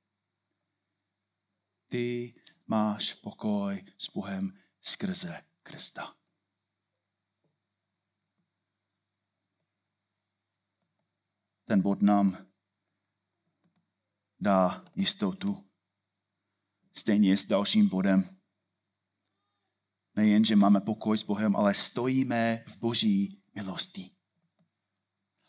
Ty 1.88 2.34
máš 2.66 3.14
pokoj 3.14 3.84
s 3.98 4.10
Bohem 4.10 4.52
skrze 4.80 5.44
Krista. 5.62 6.16
Ten 11.64 11.82
bod 11.82 12.02
nám 12.02 12.46
dá 14.40 14.84
jistotu. 14.96 15.70
Stejně 16.92 17.36
s 17.36 17.46
dalším 17.46 17.88
bodem 17.88 18.36
nejen, 20.16 20.44
že 20.44 20.56
máme 20.56 20.80
pokoj 20.80 21.18
s 21.18 21.22
Bohem, 21.22 21.56
ale 21.56 21.74
stojíme 21.74 22.64
v 22.68 22.76
boží 22.76 23.42
milosti. 23.54 24.15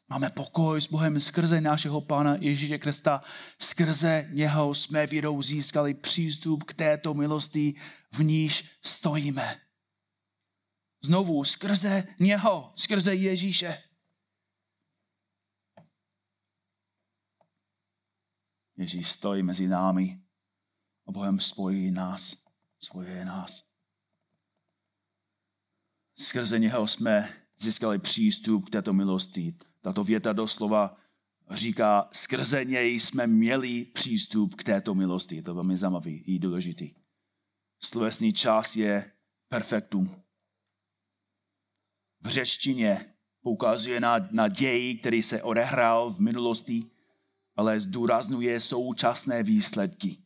Máme 0.09 0.29
pokoj 0.29 0.81
s 0.81 0.87
Bohem 0.87 1.19
skrze 1.19 1.61
našeho 1.61 2.01
Pána 2.01 2.35
Ježíše 2.35 2.77
Krista. 2.77 3.21
Skrze 3.59 4.29
něho 4.31 4.73
jsme 4.73 5.07
vírou 5.07 5.41
získali 5.41 5.93
přístup 5.93 6.63
k 6.63 6.73
této 6.73 7.13
milosti, 7.13 7.73
v 8.11 8.23
níž 8.23 8.69
stojíme. 8.85 9.61
Znovu, 11.03 11.43
skrze 11.43 12.03
něho, 12.19 12.73
skrze 12.75 13.15
Ježíše. 13.15 13.83
Ježíš 18.77 19.11
stojí 19.11 19.43
mezi 19.43 19.67
námi 19.67 20.21
a 21.07 21.11
Bohem 21.11 21.39
spojí 21.39 21.91
nás, 21.91 22.45
spojuje 22.79 23.25
nás. 23.25 23.63
Skrze 26.15 26.59
něho 26.59 26.87
jsme 26.87 27.33
získali 27.57 27.99
přístup 27.99 28.65
k 28.65 28.71
této 28.71 28.93
milosti. 28.93 29.57
Tato 29.81 30.03
věta 30.03 30.33
doslova 30.33 30.97
říká, 31.49 32.09
skrze 32.11 32.65
něj 32.65 32.99
jsme 32.99 33.27
měli 33.27 33.85
přístup 33.85 34.55
k 34.55 34.63
této 34.63 34.95
milosti. 34.95 35.35
Je 35.35 35.43
to 35.43 35.55
velmi 35.55 35.77
zajímavý 35.77 36.17
i 36.17 36.39
důležitý. 36.39 36.93
Slovesný 37.83 38.33
čas 38.33 38.75
je 38.75 39.11
perfektum. 39.49 40.21
V 42.21 42.27
řečtině 42.27 43.13
poukazuje 43.41 43.99
na, 43.99 44.27
na 44.31 44.47
děj, 44.47 44.97
který 44.97 45.23
se 45.23 45.43
odehrál 45.43 46.09
v 46.09 46.19
minulosti, 46.19 46.83
ale 47.55 47.79
zdůraznuje 47.79 48.61
současné 48.61 49.43
výsledky. 49.43 50.17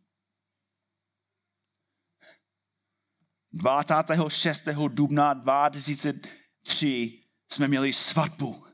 26. 3.53 4.67
dubna 4.87 5.33
2003 5.33 7.23
jsme 7.51 7.67
měli 7.67 7.93
svatbu. 7.93 8.70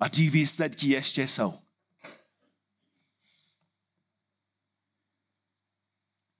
A 0.00 0.08
ty 0.08 0.30
výsledky 0.30 0.88
ještě 0.88 1.28
jsou. 1.28 1.58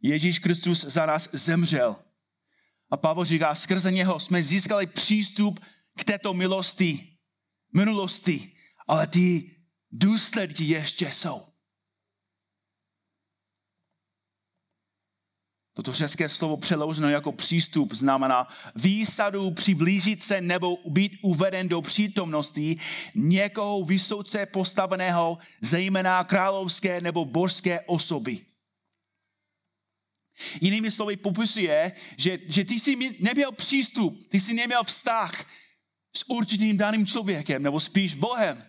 Ježíš 0.03 0.39
Kristus 0.39 0.85
za 0.85 1.07
nás 1.07 1.29
zemřel. 1.33 1.97
A 2.91 2.97
Pavel 2.97 3.25
říká, 3.25 3.55
skrze 3.55 3.93
něho 3.93 4.21
jsme 4.21 4.43
získali 4.43 4.87
přístup 4.87 5.61
k 5.99 6.05
této 6.05 6.35
milosti, 6.35 7.19
minulosti, 7.75 8.57
ale 8.87 9.07
ty 9.07 9.57
důsledky 9.91 10.65
ještě 10.65 11.13
jsou. 11.13 11.58
Toto 15.79 15.93
řecké 15.93 16.29
slovo 16.29 16.57
přeloženo 16.57 17.09
jako 17.09 17.33
přístup 17.33 17.93
znamená 17.93 18.49
výsadu 18.75 19.51
přiblížit 19.51 20.23
se 20.23 20.41
nebo 20.41 20.79
být 20.87 21.13
uveden 21.23 21.69
do 21.69 21.83
přítomnosti 21.83 22.77
někoho 23.15 23.85
vysoce 23.85 24.47
postaveného, 24.47 25.39
zejména 25.61 26.25
královské 26.25 27.01
nebo 27.01 27.25
božské 27.25 27.81
osoby. 27.81 28.41
Jinými 30.61 30.91
slovy 30.91 31.17
popisuje, 31.17 31.93
že, 32.17 32.39
že 32.47 32.65
ty 32.65 32.75
jsi 32.75 33.17
neměl 33.21 33.53
přístup, 33.53 34.29
ty 34.29 34.41
jsi 34.41 34.55
neměl 34.55 34.85
vztah 34.85 35.47
s 36.17 36.31
určitým 36.31 36.77
daným 36.77 37.07
člověkem, 37.07 37.63
nebo 37.63 37.81
spíš 37.81 38.15
Bohem. 38.15 38.65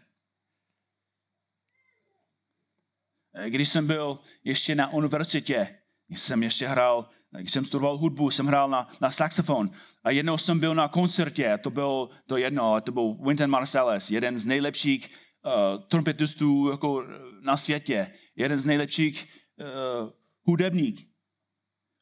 Když 3.48 3.70
jsem 3.70 3.88
byl 3.88 4.20
ještě 4.44 4.76
na 4.76 4.94
univerzitě, 4.94 5.79
jsem 6.10 6.44
ještě 6.44 6.68
hrál, 6.68 7.10
když 7.32 7.52
jsem 7.52 7.66
studoval 7.66 7.98
hudbu, 7.98 8.32
jsem 8.32 8.48
hrál 8.48 8.70
na, 8.70 8.88
na 9.02 9.12
saxofon 9.12 9.70
a 10.04 10.12
jednou 10.12 10.38
jsem 10.38 10.60
byl 10.60 10.76
na 10.76 10.88
koncertě, 10.88 11.58
to 11.64 11.70
bylo 11.70 12.10
to 12.28 12.38
jedno, 12.38 12.82
to 12.82 12.92
byl 12.92 13.14
Wynton 13.14 13.50
Marsalis, 13.50 14.12
jeden 14.12 14.38
z 14.38 14.46
nejlepších 14.46 15.10
uh, 15.46 15.84
trumpetistů 15.84 16.70
jako 16.70 17.04
na 17.42 17.58
světě, 17.58 18.12
jeden 18.36 18.60
z 18.60 18.66
nejlepších 18.66 19.28
uh, 19.58 20.10
hudebník, 20.44 21.10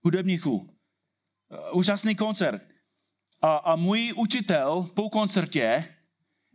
hudebníků. 0.03 0.57
Uh, 0.57 1.77
úžasný 1.77 2.15
koncert. 2.15 2.61
A, 3.41 3.55
a 3.55 3.75
můj 3.75 4.13
učitel 4.17 4.89
po 4.95 5.09
koncertě 5.09 5.95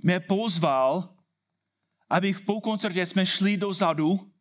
mě 0.02 0.20
pozval, 0.20 1.16
abych 2.10 2.40
po 2.40 2.60
koncertě 2.60 3.06
jsme 3.06 3.26
šli 3.26 3.56
dozadu 3.56 4.32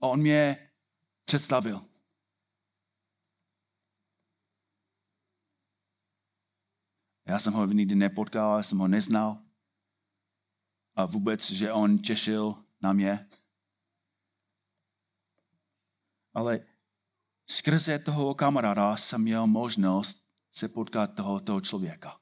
a 0.00 0.06
on 0.06 0.20
mě 0.20 0.68
představil. 1.24 1.87
Já 7.28 7.38
jsem 7.38 7.52
ho 7.52 7.66
nikdy 7.66 7.94
nepotkal, 7.94 8.56
já 8.56 8.62
jsem 8.62 8.78
ho 8.78 8.88
neznal. 8.88 9.38
A 10.94 11.04
vůbec, 11.04 11.50
že 11.50 11.72
on 11.72 11.98
těšil 11.98 12.64
na 12.80 12.92
mě. 12.92 13.28
Ale 16.34 16.60
skrze 17.46 17.98
toho 17.98 18.34
kamaráda 18.34 18.96
jsem 18.96 19.22
měl 19.22 19.46
možnost 19.46 20.28
se 20.50 20.68
potkat 20.68 21.14
toho, 21.14 21.40
toho 21.40 21.60
člověka. 21.60 22.20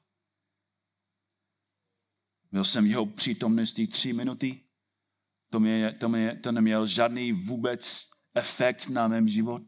Byl 2.51 2.63
jsem 2.63 2.85
jeho 2.85 3.05
přítomností 3.05 3.87
tři 3.87 4.13
minuty. 4.13 4.63
To, 5.49 5.59
mě, 5.59 5.91
to, 5.91 6.09
mě, 6.09 6.35
to 6.35 6.51
neměl 6.51 6.85
žádný 6.85 7.31
vůbec 7.31 8.09
efekt 8.33 8.89
na 8.89 9.07
mém 9.07 9.27
život. 9.27 9.61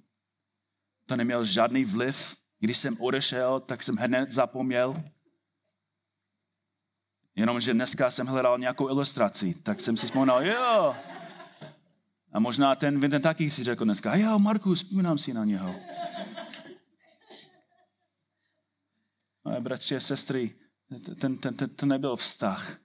To 1.06 1.15
neměl 1.15 1.45
žádný 1.45 1.86
vliv. 1.86 2.38
Když 2.60 2.78
jsem 2.78 3.02
odešel, 3.02 3.60
tak 3.60 3.84
jsem 3.84 3.95
hned 3.95 4.32
zapomněl. 4.32 5.04
Jenomže 7.39 7.73
dneska 7.73 8.12
jsem 8.12 8.28
hledal 8.28 8.58
nějakou 8.58 8.89
ilustraci, 8.89 9.54
tak 9.54 9.82
jsem 9.82 9.97
si 9.97 10.06
vzpomněl, 10.06 10.45
jo. 10.45 10.95
A 12.32 12.39
možná 12.39 12.75
ten 12.75 12.99
Vincent 12.99 13.23
taky 13.23 13.49
si 13.49 13.63
řekl 13.63 13.86
dneska, 13.86 14.15
jo, 14.15 14.39
Marku, 14.39 14.75
vzpomínám 14.75 15.17
si 15.17 15.34
na 15.34 15.45
něho. 15.45 15.75
Ale 19.43 19.62
bratři 19.62 19.95
a 19.95 19.99
sestry, 19.99 20.56
ten, 21.19 21.38
ten, 21.38 21.56
ten, 21.56 21.69
to 21.69 21.86
nebyl 21.86 22.15
vztah. 22.15 22.78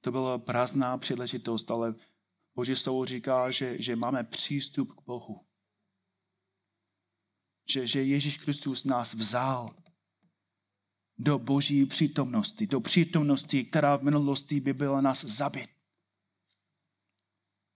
To 0.00 0.10
byla 0.10 0.38
prázdná 0.38 0.98
příležitost, 0.98 1.70
ale 1.70 1.94
Boží 2.54 2.76
slovo 2.76 3.04
říká, 3.04 3.50
že, 3.50 3.82
že 3.82 3.96
máme 3.96 4.24
přístup 4.24 4.92
k 4.92 5.02
Bohu. 5.06 5.40
Že, 7.68 7.86
že 7.86 8.02
Ježíš 8.02 8.36
Kristus 8.36 8.84
nás 8.84 9.14
vzal 9.14 9.85
do 11.18 11.38
boží 11.38 11.86
přítomnosti, 11.86 12.66
do 12.66 12.80
přítomnosti, 12.80 13.64
která 13.64 13.96
v 13.96 14.02
minulosti 14.02 14.60
by 14.60 14.74
byla 14.74 15.00
nás 15.00 15.24
zabit. 15.24 15.70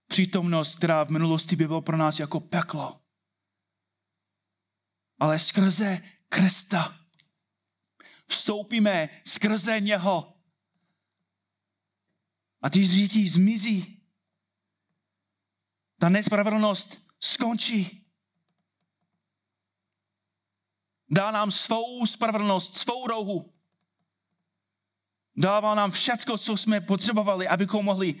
Přítomnost, 0.07 0.75
která 0.75 1.03
v 1.03 1.09
minulosti 1.09 1.55
by 1.55 1.67
byla 1.67 1.81
pro 1.81 1.97
nás 1.97 2.19
jako 2.19 2.39
peklo. 2.39 3.01
Ale 5.19 5.39
skrze 5.39 6.01
Krista 6.29 7.01
vstoupíme 8.31 9.09
skrze 9.27 9.79
něho. 9.79 10.33
A 12.61 12.69
ty 12.69 12.87
řídí 12.87 13.29
zmizí. 13.29 14.01
Ta 15.97 16.09
nespravedlnost 16.09 17.07
skončí. 17.19 18.00
Dá 21.11 21.31
nám 21.31 21.51
svou 21.51 22.05
spravedlnost, 22.05 22.77
svou 22.77 23.07
rohu. 23.07 23.53
Dává 25.35 25.75
nám 25.75 25.91
všecko, 25.91 26.37
co 26.37 26.57
jsme 26.57 26.81
potřebovali, 26.81 27.47
abychom 27.47 27.85
mohli 27.85 28.15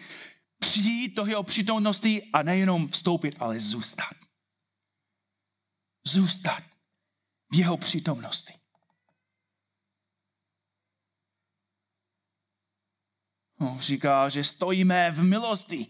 přijít 0.59 1.15
do 1.15 1.25
jeho 1.25 1.43
přítomnosti 1.43 2.29
a 2.33 2.43
nejenom 2.43 2.87
vstoupit, 2.87 3.35
ale 3.39 3.59
zůstat. 3.59 4.15
Zůstat 6.03 6.63
v 7.51 7.55
jeho 7.55 7.77
přítomnosti. 7.77 8.53
No, 13.59 13.77
říká, 13.79 14.29
že 14.29 14.43
stojíme 14.43 15.11
v 15.11 15.23
milosti. 15.23 15.87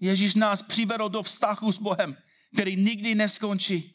Ježíš 0.00 0.34
nás 0.34 0.62
přivedl 0.62 1.08
do 1.08 1.22
vztahu 1.22 1.72
s 1.72 1.78
Bohem, 1.78 2.16
který 2.52 2.76
nikdy 2.76 3.14
neskončí. 3.14 3.91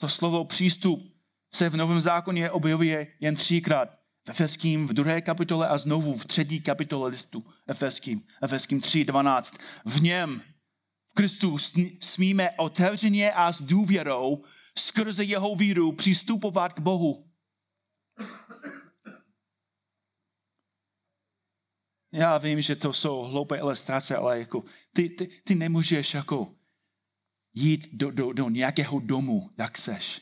To 0.00 0.08
slovo 0.08 0.44
přístup 0.44 1.14
se 1.54 1.68
v 1.68 1.76
Novém 1.76 2.00
zákoně 2.00 2.50
objevuje 2.50 3.06
jen 3.20 3.34
třikrát. 3.34 3.88
V 4.26 4.30
Efeským 4.30 4.86
v 4.86 4.92
druhé 4.92 5.20
kapitole 5.20 5.68
a 5.68 5.78
znovu 5.78 6.18
v 6.18 6.26
třetí 6.26 6.60
kapitole 6.60 7.10
listu 7.10 7.44
Efeským. 7.66 8.22
Efeským 8.42 8.80
3.12. 8.80 9.58
V 9.84 10.02
něm, 10.02 10.42
v 11.10 11.14
Kristu, 11.14 11.56
smíme 12.00 12.50
otevřeně 12.50 13.32
a 13.32 13.52
s 13.52 13.62
důvěrou 13.62 14.42
skrze 14.78 15.24
jeho 15.24 15.54
víru 15.54 15.92
přistupovat 15.92 16.72
k 16.72 16.80
Bohu. 16.80 17.30
Já 22.12 22.38
vím, 22.38 22.62
že 22.62 22.76
to 22.76 22.92
jsou 22.92 23.22
hloupé 23.22 23.56
ilustrace, 23.58 24.16
ale 24.16 24.38
jako 24.38 24.64
ty, 24.92 25.08
ty, 25.08 25.26
ty 25.26 25.54
nemůžeš 25.54 26.14
jako 26.14 26.54
jít 27.54 27.88
do, 27.92 28.10
do, 28.10 28.32
do 28.32 28.48
nějakého 28.48 29.00
domu, 29.00 29.50
jak 29.58 29.78
seš. 29.78 30.20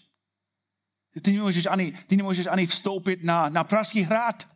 Ty 1.23 1.33
nemůžeš 1.33 1.67
ani, 1.67 1.93
ty 1.93 2.17
nemůžeš 2.17 2.47
ani 2.47 2.67
vstoupit 2.67 3.25
na, 3.25 3.49
na 3.49 3.65
Pražský 3.65 4.01
hrad. 4.01 4.49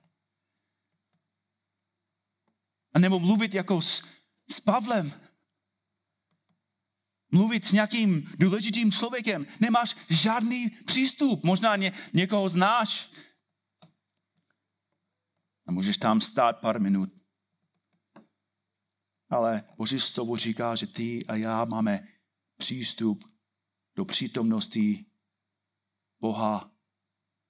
A 2.93 2.99
nebo 2.99 3.21
mluvit 3.21 3.55
jako 3.55 3.83
s, 3.83 4.05
s 4.51 4.61
Pavlem. 4.61 5.13
Mluvit 7.33 7.65
s 7.65 7.73
nějakým 7.73 8.33
důležitým 8.39 8.93
člověkem. 8.93 9.47
Nemáš 9.61 9.97
žádný 10.09 10.71
přístup. 10.71 11.45
Možná 11.45 11.77
ně, 11.77 11.93
někoho 12.13 12.49
znáš. 12.49 13.11
A 15.67 15.73
můžeš 15.73 15.97
tam 15.97 16.21
stát 16.21 16.61
pár 16.61 16.81
minut. 16.81 17.11
Ale 19.31 19.65
Boží 19.77 20.01
slovo 20.01 20.37
říká, 20.37 20.75
že 20.75 20.87
ty 20.87 21.27
a 21.27 21.35
já 21.35 21.65
máme 21.65 22.09
přístup 22.57 23.25
do 23.95 24.05
přítomnosti 24.05 25.07
Boha 26.21 26.71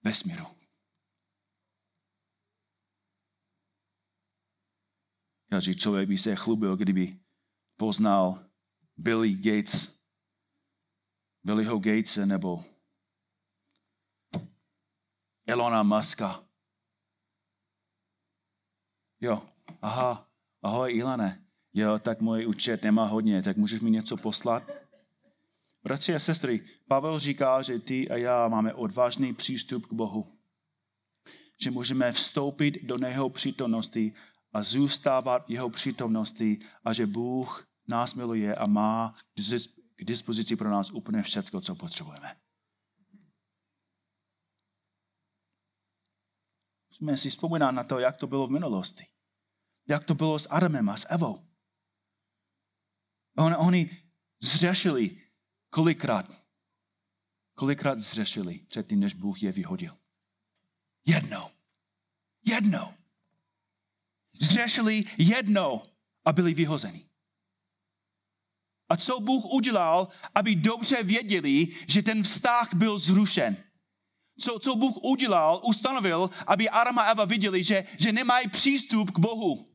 vesmíru. 0.03 0.47
Každý 5.51 5.77
člověk 5.77 6.09
by 6.09 6.19
se 6.19 6.37
chlubil, 6.37 6.77
kdyby 6.77 7.21
poznal 7.77 8.51
Billy 8.97 9.35
Gates, 9.35 10.03
Billyho 11.45 11.79
Gatese 11.79 12.27
nebo 12.27 12.65
Elona 15.47 15.83
Muska. 15.83 16.45
Jo, 19.21 19.49
aha, 19.83 20.31
ahoj 20.63 20.97
Ilane. 20.97 21.47
Jo, 21.73 21.99
tak 21.99 22.21
můj 22.21 22.47
účet 22.47 22.83
nemá 22.83 23.05
hodně, 23.05 23.43
tak 23.43 23.57
můžeš 23.57 23.81
mi 23.81 23.91
něco 23.91 24.17
poslat? 24.17 24.86
Bratři 25.87 26.15
a 26.15 26.19
sestry, 26.19 26.65
Pavel 26.89 27.19
říká, 27.19 27.63
že 27.63 27.79
ty 27.79 28.09
a 28.09 28.17
já 28.17 28.49
máme 28.49 28.75
odvážný 28.75 29.35
přístup 29.35 29.87
k 29.87 29.93
Bohu. 29.93 30.27
Že 31.61 31.71
můžeme 31.71 32.13
vstoupit 32.13 32.83
do 32.83 33.07
jeho 33.07 33.31
přítomnosti 33.31 34.13
a 34.53 34.63
zůstávat 34.63 35.51
jeho 35.51 35.71
přítomnosti 35.71 36.59
a 36.85 36.93
že 36.93 37.07
Bůh 37.07 37.69
nás 37.89 38.15
miluje 38.15 38.55
a 38.55 38.67
má 38.67 39.17
k 39.97 40.05
dispozici 40.05 40.57
pro 40.57 40.71
nás 40.71 40.91
úplně 40.91 41.23
všechno, 41.23 41.61
co 41.61 41.75
potřebujeme. 41.75 42.37
Musíme 46.91 47.17
si 47.17 47.31
vzpomínat 47.31 47.71
na 47.71 47.85
to, 47.85 47.99
jak 47.99 48.17
to 48.17 48.27
bylo 48.27 48.47
v 48.47 48.51
minulosti. 48.51 49.07
Jak 49.89 50.05
to 50.05 50.15
bylo 50.15 50.39
s 50.39 50.49
Adamem 50.51 50.89
a 50.89 50.97
s 50.97 51.07
Evou. 51.11 51.47
On, 53.37 53.55
oni 53.59 54.03
zřešili 54.43 55.26
kolikrát, 55.77 56.27
kolikrát 57.55 58.01
zřešili 58.01 58.59
předtím, 58.59 59.01
než 59.01 59.15
Bůh 59.15 59.43
je 59.43 59.53
vyhodil? 59.53 59.99
Jednou. 61.07 61.51
Jednou. 62.47 62.95
Zřešili 64.41 65.05
jednou 65.19 65.83
a 66.25 66.33
byli 66.33 66.55
vyhozeni. 66.55 67.09
A 68.89 68.97
co 68.97 69.21
Bůh 69.21 69.45
udělal, 69.45 70.09
aby 70.35 70.57
dobře 70.57 71.03
věděli, 71.03 71.67
že 71.89 72.03
ten 72.03 72.23
vztah 72.23 72.75
byl 72.75 72.99
zrušen? 72.99 73.57
Co, 74.41 74.59
co 74.59 74.77
Bůh 74.77 74.97
udělal, 75.03 75.61
ustanovil, 75.65 76.31
aby 76.47 76.69
Adam 76.69 76.99
a 76.99 77.03
Eva 77.03 77.25
viděli, 77.25 77.65
že, 77.65 77.85
že 77.99 78.13
nemají 78.13 78.49
přístup 78.49 79.11
k 79.11 79.19
Bohu. 79.19 79.69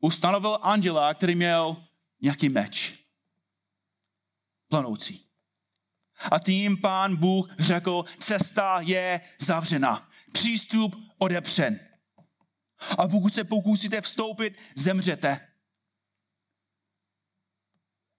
Ustanovil 0.00 0.58
anděla, 0.62 1.14
který 1.14 1.34
měl 1.34 1.86
nějaký 2.20 2.48
meč. 2.48 3.07
Planoucí. 4.68 5.28
A 6.30 6.38
tím 6.38 6.80
pán 6.80 7.16
Bůh 7.16 7.54
řekl, 7.58 8.04
cesta 8.18 8.80
je 8.80 9.20
zavřena. 9.40 10.10
Přístup 10.32 10.96
odepřen. 11.18 11.80
A 12.98 13.08
pokud 13.08 13.34
se 13.34 13.44
pokusíte 13.44 14.00
vstoupit, 14.00 14.58
zemřete. 14.74 15.48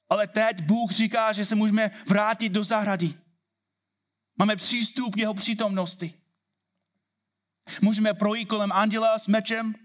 Ale 0.09 0.27
teď 0.27 0.61
Bůh 0.61 0.91
říká, 0.91 1.33
že 1.33 1.45
se 1.45 1.55
můžeme 1.55 1.91
vrátit 2.07 2.49
do 2.49 2.63
zahrady. 2.63 3.13
Máme 4.37 4.55
přístup 4.55 5.15
k 5.15 5.17
jeho 5.17 5.33
přítomnosti. 5.33 6.13
Můžeme 7.81 8.13
projít 8.13 8.45
kolem 8.45 8.71
anděla 8.71 9.19
s 9.19 9.27
mečem, 9.27 9.75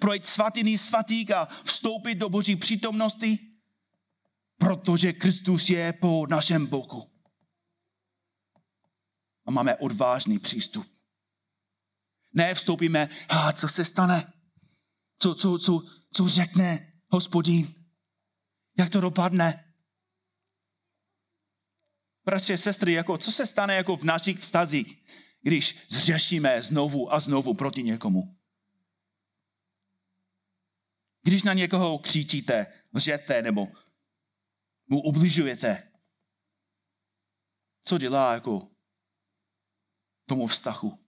projít 0.00 0.26
svatiny 0.26 0.78
svatých 0.78 1.30
a 1.30 1.48
vstoupit 1.64 2.14
do 2.14 2.28
boží 2.28 2.56
přítomnosti, 2.56 3.49
protože 4.60 5.12
Kristus 5.12 5.70
je 5.70 5.92
po 5.92 6.26
našem 6.26 6.66
boku. 6.66 7.10
A 9.46 9.50
máme 9.50 9.76
odvážný 9.76 10.38
přístup. 10.38 10.86
Ne 12.34 12.54
vstoupíme, 12.54 13.08
a 13.28 13.52
co 13.52 13.68
se 13.68 13.84
stane? 13.84 14.32
Co, 15.18 15.34
co, 15.34 15.58
co, 15.58 15.82
co 16.12 16.28
řekne 16.28 16.92
hospodín? 17.08 17.74
Jak 18.78 18.90
to 18.90 19.00
dopadne? 19.00 19.74
Bratři, 22.24 22.58
sestry, 22.58 22.92
jako, 22.92 23.18
co 23.18 23.32
se 23.32 23.46
stane 23.46 23.74
jako 23.74 23.96
v 23.96 24.04
našich 24.04 24.38
vztazích, 24.38 25.04
když 25.42 25.86
zřešíme 25.90 26.62
znovu 26.62 27.14
a 27.14 27.20
znovu 27.20 27.54
proti 27.54 27.82
někomu? 27.82 28.36
Když 31.22 31.42
na 31.42 31.52
někoho 31.52 31.98
křičíte, 31.98 32.66
lžete 32.94 33.42
nebo 33.42 33.68
mu 34.90 35.02
ubližujete, 35.02 35.92
co 37.82 37.98
dělá 37.98 38.34
jako 38.34 38.70
tomu 40.26 40.46
vztahu? 40.46 40.98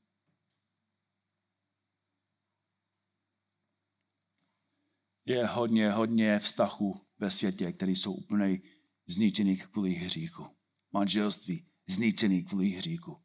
Je 5.25 5.47
hodně, 5.47 5.91
hodně 5.91 6.39
vztahů 6.39 7.07
ve 7.19 7.31
světě, 7.31 7.73
které 7.73 7.93
jsou 7.93 8.15
úplně 8.15 8.61
zničený 9.07 9.57
kvůli 9.57 9.91
hříchu. 9.91 10.57
Manželství 10.93 11.67
zničený 11.87 12.45
kvůli 12.45 12.69
hříchu. 12.69 13.25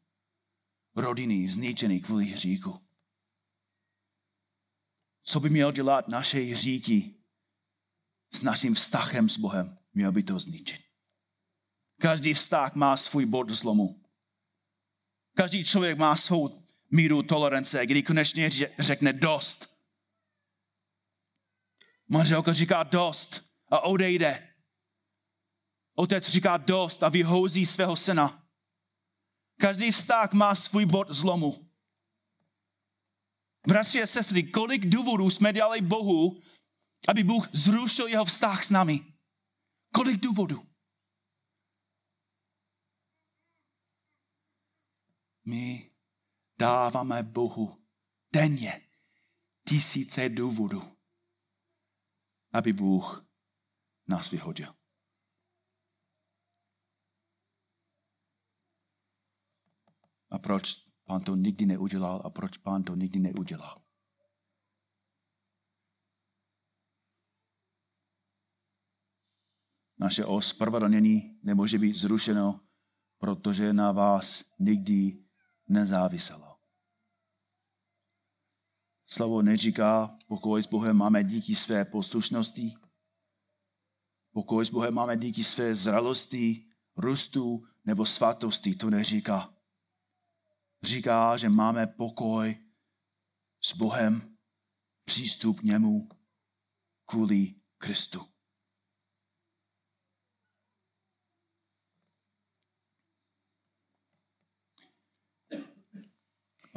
Rodiny 0.94 1.50
zničený 1.50 2.00
kvůli 2.00 2.24
hříchu. 2.24 2.88
Co 5.22 5.40
by 5.40 5.50
měl 5.50 5.72
dělat 5.72 6.08
naše 6.08 6.38
hříky 6.38 7.14
s 8.32 8.42
naším 8.42 8.74
vztahem 8.74 9.28
s 9.28 9.38
Bohem? 9.38 9.78
Měl 9.98 10.12
by 10.12 10.22
to 10.22 10.38
zničit. 10.38 10.80
Každý 12.00 12.34
vztah 12.34 12.74
má 12.74 12.96
svůj 12.96 13.26
bod 13.26 13.50
zlomu. 13.50 14.04
Každý 15.36 15.64
člověk 15.64 15.98
má 15.98 16.16
svou 16.16 16.66
míru 16.90 17.22
tolerance, 17.22 17.86
kdy 17.86 18.02
konečně 18.02 18.50
řekne 18.78 19.12
dost. 19.12 19.80
Manželka 22.08 22.52
říká 22.52 22.82
dost 22.82 23.44
a 23.68 23.80
odejde. 23.80 24.54
Otec 25.94 26.28
říká 26.28 26.56
dost 26.56 27.02
a 27.02 27.08
vyhouzí 27.08 27.66
svého 27.66 27.96
syna. 27.96 28.48
Každý 29.60 29.90
vztah 29.90 30.32
má 30.32 30.54
svůj 30.54 30.86
bod 30.86 31.10
zlomu. 31.10 31.70
Bratři 33.66 34.02
a 34.02 34.06
sestry, 34.06 34.42
kolik 34.42 34.86
důvodů 34.86 35.30
jsme 35.30 35.52
dali 35.52 35.80
Bohu, 35.80 36.40
aby 37.08 37.24
Bůh 37.24 37.48
zrušil 37.52 38.06
jeho 38.06 38.24
vztah 38.24 38.64
s 38.64 38.70
námi? 38.70 39.07
Kolik 39.94 40.20
důvodů? 40.20 40.66
My 45.44 45.88
dáváme 46.58 47.22
Bohu 47.22 47.84
denně 48.32 48.88
tisíce 49.68 50.28
důvodů, 50.28 50.82
aby 52.52 52.72
Bůh 52.72 53.26
nás 54.06 54.30
vyhodil. 54.30 54.74
A 60.30 60.38
proč 60.38 60.74
pán 61.04 61.24
to 61.24 61.36
nikdy 61.36 61.66
neudělal 61.66 62.22
a 62.24 62.30
proč 62.30 62.56
pán 62.56 62.82
to 62.82 62.94
nikdy 62.94 63.20
neudělal? 63.20 63.87
Naše 69.98 70.24
ospravedlnění 70.24 71.38
nemůže 71.42 71.78
být 71.78 71.94
zrušeno, 71.94 72.60
protože 73.18 73.72
na 73.72 73.92
vás 73.92 74.44
nikdy 74.58 75.24
nezáviselo. 75.68 76.56
Slovo 79.06 79.42
neříká, 79.42 80.16
pokoj 80.26 80.62
s 80.62 80.66
Bohem 80.66 80.96
máme 80.96 81.24
díky 81.24 81.54
své 81.54 81.84
poslušnosti, 81.84 82.74
Pokoj 84.38 84.66
s 84.66 84.70
Bohem 84.70 84.94
máme 84.94 85.16
díky 85.16 85.44
své 85.44 85.74
zralosti, 85.74 86.64
růstu 86.96 87.64
nebo 87.84 88.06
svatosti. 88.06 88.74
To 88.74 88.90
neříká. 88.90 89.54
Říká, 90.82 91.36
že 91.36 91.48
máme 91.48 91.86
pokoj 91.86 92.56
s 93.60 93.76
Bohem, 93.76 94.36
přístup 95.04 95.60
k 95.60 95.62
němu 95.62 96.08
kvůli 97.06 97.54
Kristu. 97.78 98.26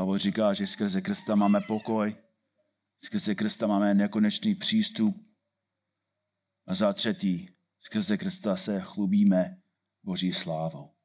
Pavel 0.02 0.18
říká, 0.18 0.54
že 0.54 0.68
skrze 0.68 1.02
Krista 1.02 1.36
máme 1.36 1.62
pokoj, 1.62 2.16
skrze 2.98 3.36
Krista 3.36 3.68
máme 3.68 3.94
nekonečný 3.94 4.56
přístup 4.56 5.16
a 6.66 6.76
za 6.76 6.94
třetí, 6.94 7.50
skrze 7.80 8.18
Krista 8.18 8.58
se 8.58 8.82
chlubíme 8.82 9.62
Boží 10.04 10.34
slávou. 10.34 10.96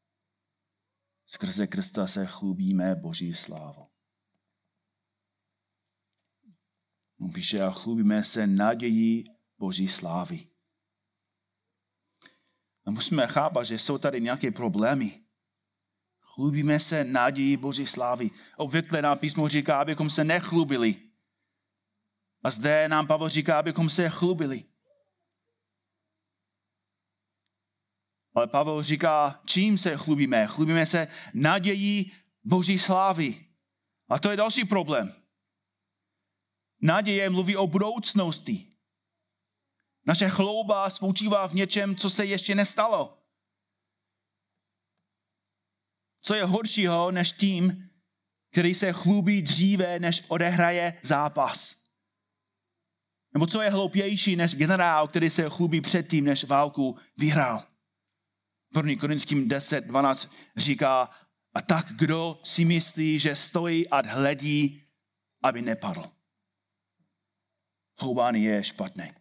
Skrze 1.27 1.67
Krista 1.67 2.07
se 2.07 2.27
chlubíme 2.27 2.95
Boží 2.95 3.35
slávou. 3.35 3.89
On 7.21 7.31
píše, 7.33 7.63
a 7.63 7.71
chlubíme 7.71 8.25
se 8.25 8.47
nadějí 8.47 9.25
Boží 9.59 9.89
slávy. 9.89 10.49
A 12.85 12.91
musíme 12.91 13.27
chápat, 13.27 13.65
že 13.65 13.79
jsou 13.79 13.99
tady 13.99 14.21
nějaké 14.21 14.51
problémy. 14.51 15.26
Chlubíme 16.37 16.81
se 16.81 17.05
nadějí 17.05 17.57
Boží 17.57 17.87
slávy. 17.87 18.31
Obvykle 18.57 19.03
nám 19.03 19.19
písmo 19.19 19.49
říká, 19.49 19.81
abychom 19.81 20.11
se 20.11 20.25
nechlubili. 20.25 20.97
A 22.43 22.51
zde 22.51 22.89
nám 22.89 23.07
Pavel 23.07 23.29
říká, 23.29 23.59
abychom 23.59 23.91
se 23.91 24.09
chlubili. 24.09 24.65
Ale 28.35 28.47
Pavel 28.47 28.83
říká, 28.83 29.41
čím 29.45 29.79
se 29.79 29.97
chlubíme? 29.97 30.47
Chlubíme 30.47 30.87
se 30.87 31.09
nadějí 31.35 32.13
Boží 32.45 32.79
slávy. 32.79 33.47
A 34.09 34.19
to 34.19 34.31
je 34.31 34.37
další 34.37 34.65
problém. 34.65 35.15
Naděje 36.81 37.31
mluví 37.31 37.57
o 37.57 37.67
budoucnosti. 37.67 38.77
Naše 40.07 40.29
chlouba 40.29 40.91
spočívá 40.91 41.49
v 41.49 41.55
něčem, 41.55 41.97
co 41.97 42.11
se 42.11 42.25
ještě 42.25 42.55
nestalo. 42.55 43.26
Co 46.27 46.35
je 46.35 46.45
horšího 46.45 47.11
než 47.11 47.33
tím, 47.33 47.91
který 48.53 48.75
se 48.75 48.93
chlubí 48.93 49.43
dříve, 49.43 49.99
než 49.99 50.25
odehraje 50.29 50.99
zápas. 51.03 51.85
Nebo 53.35 53.47
co 53.47 53.63
je 53.63 53.71
hloupější 53.71 54.37
než 54.37 54.55
generál, 54.55 55.09
který 55.09 55.31
se 55.31 55.51
chlubí 55.51 55.81
předtím, 55.81 56.25
než 56.25 56.45
válku 56.45 56.99
vyhrál. 57.17 57.65
1. 58.77 59.01
Korinským 59.01 59.49
10, 59.49 59.85
12 59.85 60.35
říká, 60.57 61.11
a 61.55 61.63
tak 61.63 61.87
kdo 61.93 62.41
si 62.45 62.65
myslí, 62.65 63.19
že 63.19 63.37
stojí 63.37 63.89
a 63.89 64.09
hledí, 64.09 64.83
aby 65.43 65.63
nepadl. 65.63 66.05
Choubání 68.01 68.45
je 68.45 68.65
špatný. 68.65 69.13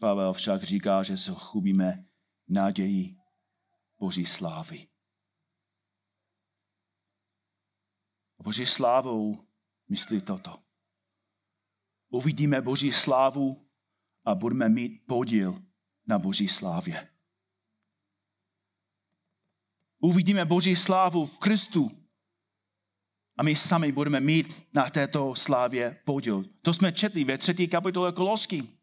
Pavel 0.00 0.32
však 0.32 0.62
říká, 0.62 1.02
že 1.02 1.16
se 1.16 1.32
chlubíme 1.34 2.04
naději 2.48 3.16
Boží 3.98 4.26
slávy. 4.26 4.88
Boží 8.42 8.66
slávou 8.66 9.44
myslí 9.88 10.20
toto. 10.20 10.62
Uvidíme 12.08 12.60
Boží 12.60 12.92
slávu 12.92 13.68
a 14.24 14.34
budeme 14.34 14.68
mít 14.68 15.06
podíl 15.06 15.62
na 16.06 16.18
Boží 16.18 16.48
slávě. 16.48 17.08
Uvidíme 19.98 20.44
Boží 20.44 20.76
slávu 20.76 21.26
v 21.26 21.38
Kristu 21.38 21.90
a 23.36 23.42
my 23.42 23.56
sami 23.56 23.92
budeme 23.92 24.20
mít 24.20 24.66
na 24.74 24.90
této 24.90 25.34
slávě 25.34 26.00
podíl. 26.04 26.44
To 26.62 26.74
jsme 26.74 26.92
četli 26.92 27.24
ve 27.24 27.38
třetí 27.38 27.68
kapitole 27.68 28.12
Kolosky. 28.12 28.79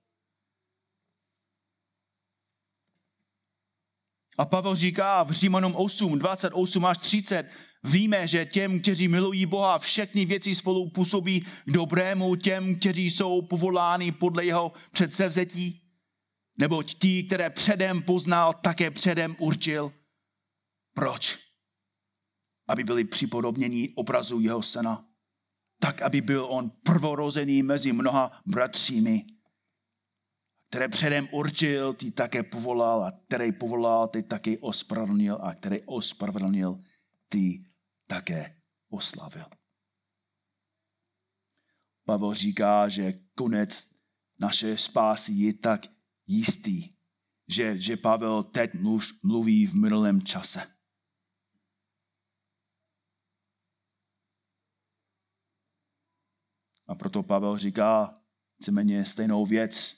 A 4.37 4.45
Pavel 4.45 4.75
říká 4.75 5.23
v 5.23 5.31
Římanům 5.31 5.75
8, 5.75 6.19
28 6.19 6.85
až 6.85 6.97
30, 6.97 7.49
víme, 7.83 8.27
že 8.27 8.45
těm, 8.45 8.79
kteří 8.79 9.07
milují 9.07 9.45
Boha, 9.45 9.77
všechny 9.77 10.25
věci 10.25 10.55
spolu 10.55 10.89
působí 10.89 11.39
k 11.39 11.71
dobrému 11.71 12.35
těm, 12.35 12.75
kteří 12.75 13.09
jsou 13.09 13.41
povoláni 13.41 14.11
podle 14.11 14.45
jeho 14.45 14.71
předsevzetí. 14.91 15.81
Neboť 16.59 16.95
tí, 16.95 17.23
které 17.23 17.49
předem 17.49 18.01
poznal, 18.01 18.53
také 18.53 18.91
předem 18.91 19.35
určil. 19.39 19.93
Proč? 20.93 21.39
Aby 22.67 22.83
byli 22.83 23.03
připodobněni 23.03 23.89
obrazu 23.95 24.39
jeho 24.39 24.61
syna. 24.61 25.05
Tak, 25.79 26.01
aby 26.01 26.21
byl 26.21 26.45
on 26.49 26.69
prvorozený 26.69 27.63
mezi 27.63 27.93
mnoha 27.93 28.31
bratřími 28.45 29.25
které 30.69 30.89
předem 30.89 31.27
určil, 31.31 31.93
ty 31.93 32.11
také 32.11 32.43
povolal 32.43 33.03
a 33.03 33.11
který 33.11 33.51
povolal, 33.51 34.07
ty 34.07 34.23
také 34.23 34.57
ospravedlnil 34.57 35.39
a 35.41 35.55
který 35.55 35.81
ospravedlnil, 35.85 36.83
ty 37.29 37.59
také 38.07 38.61
oslavil. 38.89 39.45
Pavel 42.05 42.33
říká, 42.33 42.89
že 42.89 43.13
konec 43.35 43.97
naše 44.39 44.77
spásy 44.77 45.33
je 45.33 45.53
tak 45.53 45.81
jistý, 46.27 46.89
že, 47.47 47.79
že 47.79 47.97
Pavel 47.97 48.43
teď 48.43 48.71
mluví 49.23 49.67
v 49.67 49.73
minulém 49.73 50.21
čase. 50.21 50.77
A 56.87 56.95
proto 56.95 57.23
Pavel 57.23 57.57
říká 57.57 58.21
víceméně 58.59 59.05
stejnou 59.05 59.45
věc, 59.45 59.96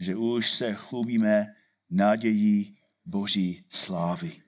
že 0.00 0.16
už 0.16 0.50
se 0.50 0.74
chlubíme 0.74 1.46
nadějí 1.90 2.78
Boží 3.04 3.64
slávy. 3.68 4.42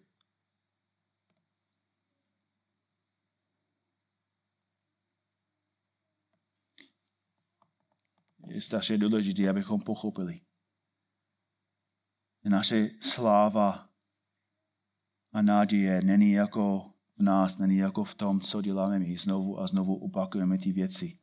Je 8.48 8.60
strašně 8.60 8.98
důležité, 8.98 9.48
abychom 9.48 9.80
pochopili. 9.80 10.40
Naše 12.44 12.90
sláva 13.00 13.88
a 15.32 15.42
naděje 15.42 16.00
není 16.04 16.32
jako 16.32 16.92
v 17.16 17.22
nás, 17.22 17.58
není 17.58 17.76
jako 17.76 18.04
v 18.04 18.14
tom, 18.14 18.40
co 18.40 18.62
děláme 18.62 18.98
my. 18.98 19.18
Znovu 19.18 19.60
a 19.60 19.66
znovu 19.66 19.96
opakujeme 19.96 20.58
ty 20.58 20.72
věci. 20.72 21.21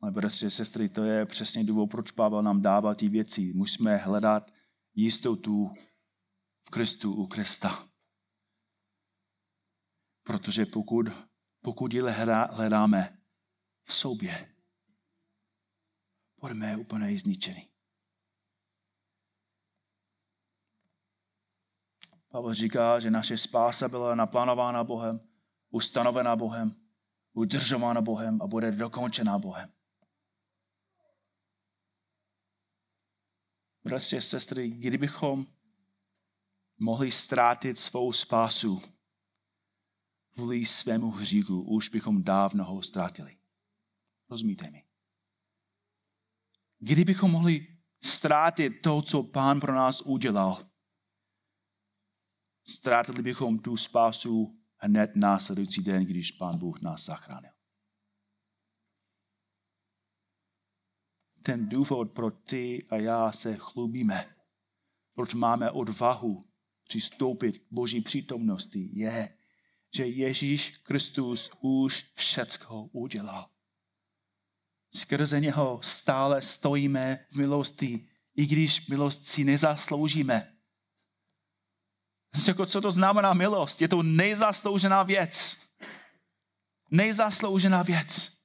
Ale 0.00 0.12
bratři 0.12 0.46
a 0.46 0.50
sestry, 0.50 0.88
to 0.88 1.04
je 1.04 1.26
přesně 1.26 1.64
důvod, 1.64 1.86
proč 1.86 2.10
Pavel 2.10 2.42
nám 2.42 2.62
dává 2.62 2.94
ty 2.94 3.08
věci. 3.08 3.52
Musíme 3.54 3.96
hledat 3.96 4.50
jistotu 4.94 5.70
v 6.66 6.70
Kristu 6.70 7.14
u 7.14 7.26
Krista. 7.26 7.88
Protože 10.22 10.66
pokud, 10.66 11.06
pokud 11.62 11.94
ji 11.94 12.00
hledáme 12.50 13.18
v 13.84 13.92
sobě, 13.92 14.54
budeme 16.40 16.76
úplně 16.76 17.18
zničeni. 17.18 17.68
Pavel 22.28 22.54
říká, 22.54 22.98
že 22.98 23.10
naše 23.10 23.36
spása 23.36 23.88
byla 23.88 24.14
naplánována 24.14 24.84
Bohem, 24.84 25.20
ustanovená 25.70 26.36
Bohem, 26.36 26.76
udržována 27.32 28.00
Bohem 28.00 28.42
a 28.42 28.46
bude 28.46 28.72
dokončená 28.72 29.38
Bohem. 29.38 29.75
Bratři 33.86 34.18
a 34.18 34.20
sestry, 34.20 34.68
kdybychom 34.68 35.46
mohli 36.78 37.10
ztrátit 37.10 37.78
svou 37.78 38.12
spásu 38.12 38.82
kvůli 40.34 40.66
svému 40.66 41.10
hříchu, 41.10 41.62
už 41.62 41.88
bychom 41.88 42.22
dávno 42.22 42.64
ho 42.64 42.82
ztratili. 42.82 43.36
Rozumíte 44.30 44.70
mi? 44.70 44.84
Kdybychom 46.78 47.30
mohli 47.30 47.66
ztrátit 48.04 48.70
to, 48.70 49.02
co 49.02 49.22
Pán 49.22 49.60
pro 49.60 49.74
nás 49.74 50.00
udělal, 50.00 50.70
ztratili 52.64 53.22
bychom 53.22 53.58
tu 53.58 53.76
spásu 53.76 54.60
hned 54.76 55.16
následující 55.16 55.82
den, 55.82 56.04
když 56.04 56.32
Pán 56.32 56.58
Bůh 56.58 56.80
nás 56.80 57.04
zachránil. 57.04 57.55
Ten 61.46 61.68
důvod, 61.68 62.12
pro 62.12 62.30
ty 62.30 62.86
a 62.90 62.96
já 62.96 63.32
se 63.32 63.56
chlubíme, 63.56 64.36
proč 65.14 65.34
máme 65.34 65.70
odvahu 65.70 66.44
přistoupit 66.88 67.58
k 67.58 67.66
Boží 67.70 68.00
přítomnosti, 68.00 68.88
je, 68.92 69.36
že 69.96 70.06
Ježíš 70.06 70.76
Kristus 70.76 71.50
už 71.60 72.12
všecko 72.14 72.82
udělal. 72.92 73.48
Skrze 74.94 75.40
něho 75.40 75.80
stále 75.82 76.42
stojíme 76.42 77.26
v 77.30 77.36
milosti, 77.36 78.08
i 78.36 78.46
když 78.46 78.88
milost 78.88 79.26
si 79.26 79.44
nezasloužíme. 79.44 80.52
Jako 82.48 82.66
co 82.66 82.80
to 82.80 82.92
znamená 82.92 83.32
milost? 83.32 83.82
Je 83.82 83.88
to 83.88 84.02
nejzasloužená 84.02 85.02
věc. 85.02 85.58
Nejzasloužená 86.90 87.82
věc. 87.82 88.35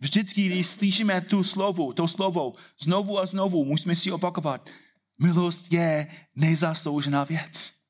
Vždycky, 0.00 0.46
když 0.46 0.66
slyšíme 0.66 1.20
tu 1.20 1.44
slovu, 1.44 1.92
to 1.92 2.08
slovo, 2.08 2.54
znovu 2.80 3.18
a 3.18 3.26
znovu 3.26 3.64
musíme 3.64 3.96
si 3.96 4.12
opakovat. 4.12 4.70
Milost 5.18 5.72
je 5.72 6.06
nejzasloužená 6.34 7.24
věc. 7.24 7.84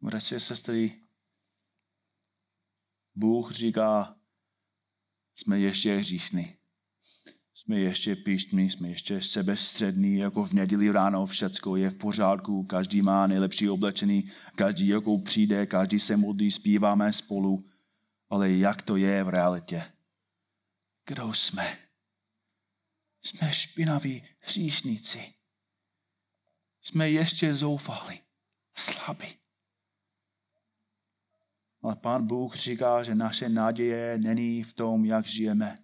Bratři 0.00 0.36
a 0.36 0.40
sestry, 0.40 1.00
Bůh 3.14 3.52
říká, 3.52 4.16
jsme 5.34 5.60
ještě 5.60 5.96
hříšní 5.96 6.63
jsme 7.64 7.80
ještě 7.80 8.16
pištní, 8.16 8.70
jsme 8.70 8.88
ještě 8.88 9.20
sebestřední, 9.20 10.16
jako 10.16 10.44
v 10.44 10.52
neděli 10.52 10.90
ráno 10.90 11.26
všecko 11.26 11.76
je 11.76 11.90
v 11.90 11.94
pořádku, 11.94 12.64
každý 12.64 13.02
má 13.02 13.26
nejlepší 13.26 13.70
oblečený, 13.70 14.24
každý 14.54 14.88
jako 14.88 15.18
přijde, 15.18 15.66
každý 15.66 15.98
se 15.98 16.16
modlí, 16.16 16.50
zpíváme 16.50 17.12
spolu, 17.12 17.64
ale 18.30 18.52
jak 18.52 18.82
to 18.82 18.96
je 18.96 19.24
v 19.24 19.28
realitě? 19.28 19.84
Kdo 21.06 21.34
jsme? 21.34 21.78
Jsme 23.22 23.52
špinaví 23.52 24.22
hříšníci. 24.38 25.34
Jsme 26.80 27.10
ještě 27.10 27.54
zoufali, 27.54 28.18
slabí. 28.74 29.28
Ale 31.82 31.96
pán 31.96 32.26
Bůh 32.26 32.56
říká, 32.56 33.02
že 33.02 33.14
naše 33.14 33.48
naděje 33.48 34.18
není 34.18 34.62
v 34.62 34.74
tom, 34.74 35.04
jak 35.04 35.26
žijeme, 35.26 35.83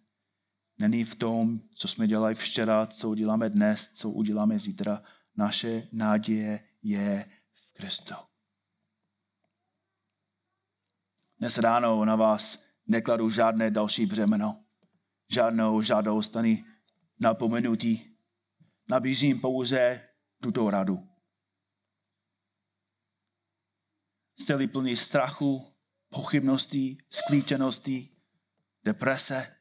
Není 0.81 1.05
v 1.05 1.15
tom, 1.15 1.61
co 1.75 1.89
jsme 1.89 2.07
dělali 2.07 2.35
včera, 2.35 2.87
co 2.87 3.11
uděláme 3.11 3.51
dnes, 3.51 3.89
co 3.89 4.11
uděláme 4.11 4.59
zítra. 4.59 5.03
Naše 5.37 5.89
naděje 5.93 6.69
je 6.83 7.31
v 7.55 7.73
Kristu. 7.73 8.15
Dnes 11.39 11.59
ráno 11.59 12.05
na 12.05 12.17
vás 12.17 12.65
nekladu 12.87 13.31
žádné 13.31 13.71
další 13.71 14.07
břemeno, 14.07 14.65
žádnou 15.31 15.83
žádost 15.83 16.37
ani 16.37 16.65
napomenutí. 17.19 18.17
Nabízím 18.89 19.41
pouze 19.41 20.09
tuto 20.43 20.71
radu. 20.71 21.09
Jste-li 24.41 24.67
plný 24.67 24.97
strachu, 24.97 25.75
pochybností, 26.09 26.99
sklíčeností, 27.11 28.17
deprese, 28.85 29.60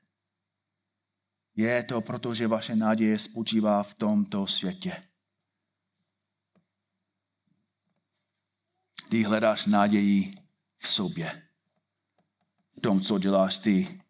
je 1.59 1.83
to 1.83 2.01
proto, 2.01 2.33
že 2.33 2.47
vaše 2.47 2.75
naděje 2.75 3.19
spočívá 3.19 3.83
v 3.83 3.93
tomto 3.93 4.47
světě. 4.47 5.03
Ty 9.09 9.23
hledáš 9.23 9.65
naději 9.65 10.33
v 10.77 10.87
sobě. 10.89 11.43
v 12.77 12.81
tom, 12.81 13.01
co 13.01 13.19
děláš 13.19 13.59
ty, 13.59 14.01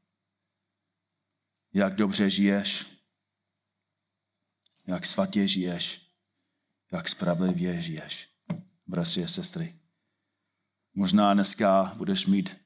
jak 1.73 1.95
dobře 1.95 2.29
žiješ, 2.29 2.85
jak 4.87 5.05
svatě 5.05 5.47
žiješ, 5.47 6.11
jak 6.91 7.09
spravedlivě 7.09 7.81
žiješ. 7.81 8.29
Bratři 8.87 9.23
a 9.23 9.27
sestry, 9.27 9.79
možná 10.93 11.33
dneska 11.33 11.93
budeš 11.97 12.25
mít 12.25 12.57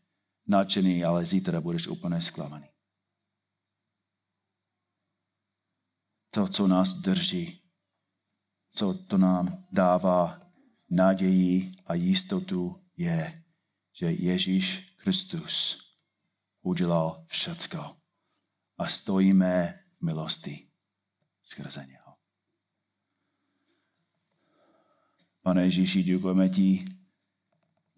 nadšený, 0.48 1.04
ale 1.04 1.26
zítra 1.26 1.62
budeš 1.62 1.88
úplně 1.88 2.22
zklamaný. 2.22 2.73
To, 6.34 6.48
co 6.48 6.68
nás 6.68 6.94
drží, 6.94 7.62
co 8.72 8.94
to 8.94 9.18
nám 9.18 9.66
dává 9.72 10.42
naději 10.90 11.72
a 11.86 11.94
jistotu, 11.94 12.82
je, 12.98 13.44
že 13.92 14.12
Ježíš 14.12 14.96
Kristus 14.98 15.80
udělal 16.62 17.26
všecko 17.28 17.98
a 18.78 18.88
stojíme 18.88 19.80
v 19.94 20.02
milosti 20.02 20.68
skrze 21.44 21.86
něho. 21.86 22.14
Pane 25.42 25.64
Ježíši, 25.64 26.04
děkujeme 26.04 26.50
ti 26.50 26.86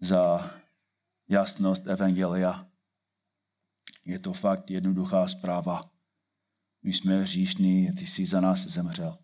za 0.00 0.50
jasnost 1.28 1.86
Evangelia. 1.86 2.66
Je 4.06 4.18
to 4.18 4.32
fakt 4.32 4.70
jednoduchá 4.70 5.28
zpráva. 5.28 5.95
My 6.86 6.92
jsme 6.92 7.22
hříšní, 7.22 7.92
ty 7.92 8.06
jsi 8.06 8.26
za 8.26 8.40
nás 8.40 8.66
zemřel. 8.66 9.18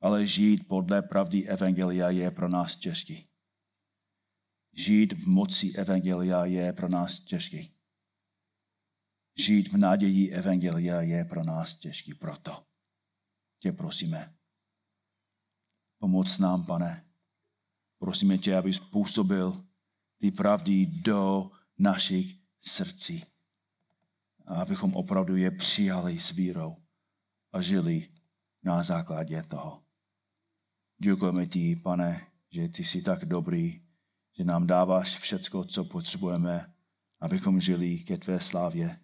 Ale 0.00 0.26
žít 0.26 0.68
podle 0.68 1.02
pravdy 1.02 1.48
Evangelia 1.48 2.10
je 2.10 2.30
pro 2.30 2.48
nás 2.48 2.76
těžký. 2.76 3.28
Žít 4.72 5.12
v 5.12 5.26
moci 5.26 5.72
Evangelia 5.72 6.44
je 6.44 6.72
pro 6.72 6.88
nás 6.88 7.20
těžký. 7.20 7.74
Žít 9.38 9.68
v 9.68 9.76
naději 9.76 10.30
Evangelia 10.30 11.00
je 11.00 11.24
pro 11.24 11.44
nás 11.44 11.76
těžký. 11.76 12.14
Proto 12.14 12.66
tě 13.58 13.72
prosíme, 13.72 14.36
pomoc 15.98 16.38
nám, 16.38 16.66
pane. 16.66 17.06
Prosíme 17.98 18.38
tě, 18.38 18.56
abys 18.56 18.80
působil 18.80 19.66
ty 20.18 20.30
pravdy 20.30 20.86
do 20.86 21.50
našich 21.78 22.40
srdcí. 22.60 23.35
A 24.46 24.54
abychom 24.54 24.94
opravdu 24.94 25.36
je 25.36 25.50
přijali 25.50 26.18
s 26.18 26.30
vírou 26.30 26.76
a 27.52 27.60
žili 27.60 28.08
na 28.62 28.82
základě 28.82 29.42
toho. 29.42 29.82
Děkujeme 31.02 31.46
ti, 31.46 31.76
pane, 31.76 32.26
že 32.50 32.68
ty 32.68 32.84
jsi 32.84 33.02
tak 33.02 33.24
dobrý, 33.24 33.80
že 34.38 34.44
nám 34.44 34.66
dáváš 34.66 35.18
všecko, 35.18 35.64
co 35.64 35.84
potřebujeme, 35.84 36.74
abychom 37.20 37.60
žili 37.60 37.98
ke 37.98 38.18
tvé 38.18 38.40
slávě. 38.40 39.00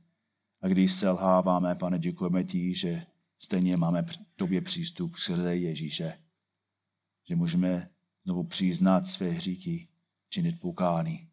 A 0.61 0.69
když 0.69 0.93
selháváme, 0.93 1.75
pane, 1.75 1.99
děkujeme 1.99 2.45
ti, 2.45 2.75
že 2.75 3.07
stejně 3.39 3.77
máme 3.77 4.03
k 4.03 4.11
tobě 4.37 4.61
přístup 4.61 5.17
skrze 5.17 5.57
Ježíše. 5.57 6.19
Že 7.29 7.37
můžeme 7.37 7.91
znovu 8.25 8.45
přiznat 8.45 9.07
své 9.07 9.31
hříky, 9.31 9.89
činit 10.29 10.61
pokání, 10.61 11.32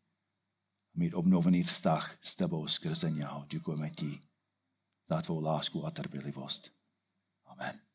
mít 0.99 1.13
obnovený 1.13 1.63
vztah 1.63 2.17
s 2.21 2.35
tebou 2.35 2.67
skrze 2.67 3.11
něho. 3.11 3.45
Děkujeme 3.49 3.89
ti 3.89 4.19
za 5.07 5.21
tvou 5.21 5.41
lásku 5.41 5.85
a 5.85 5.91
trpělivost. 5.91 6.71
Amen. 7.45 7.88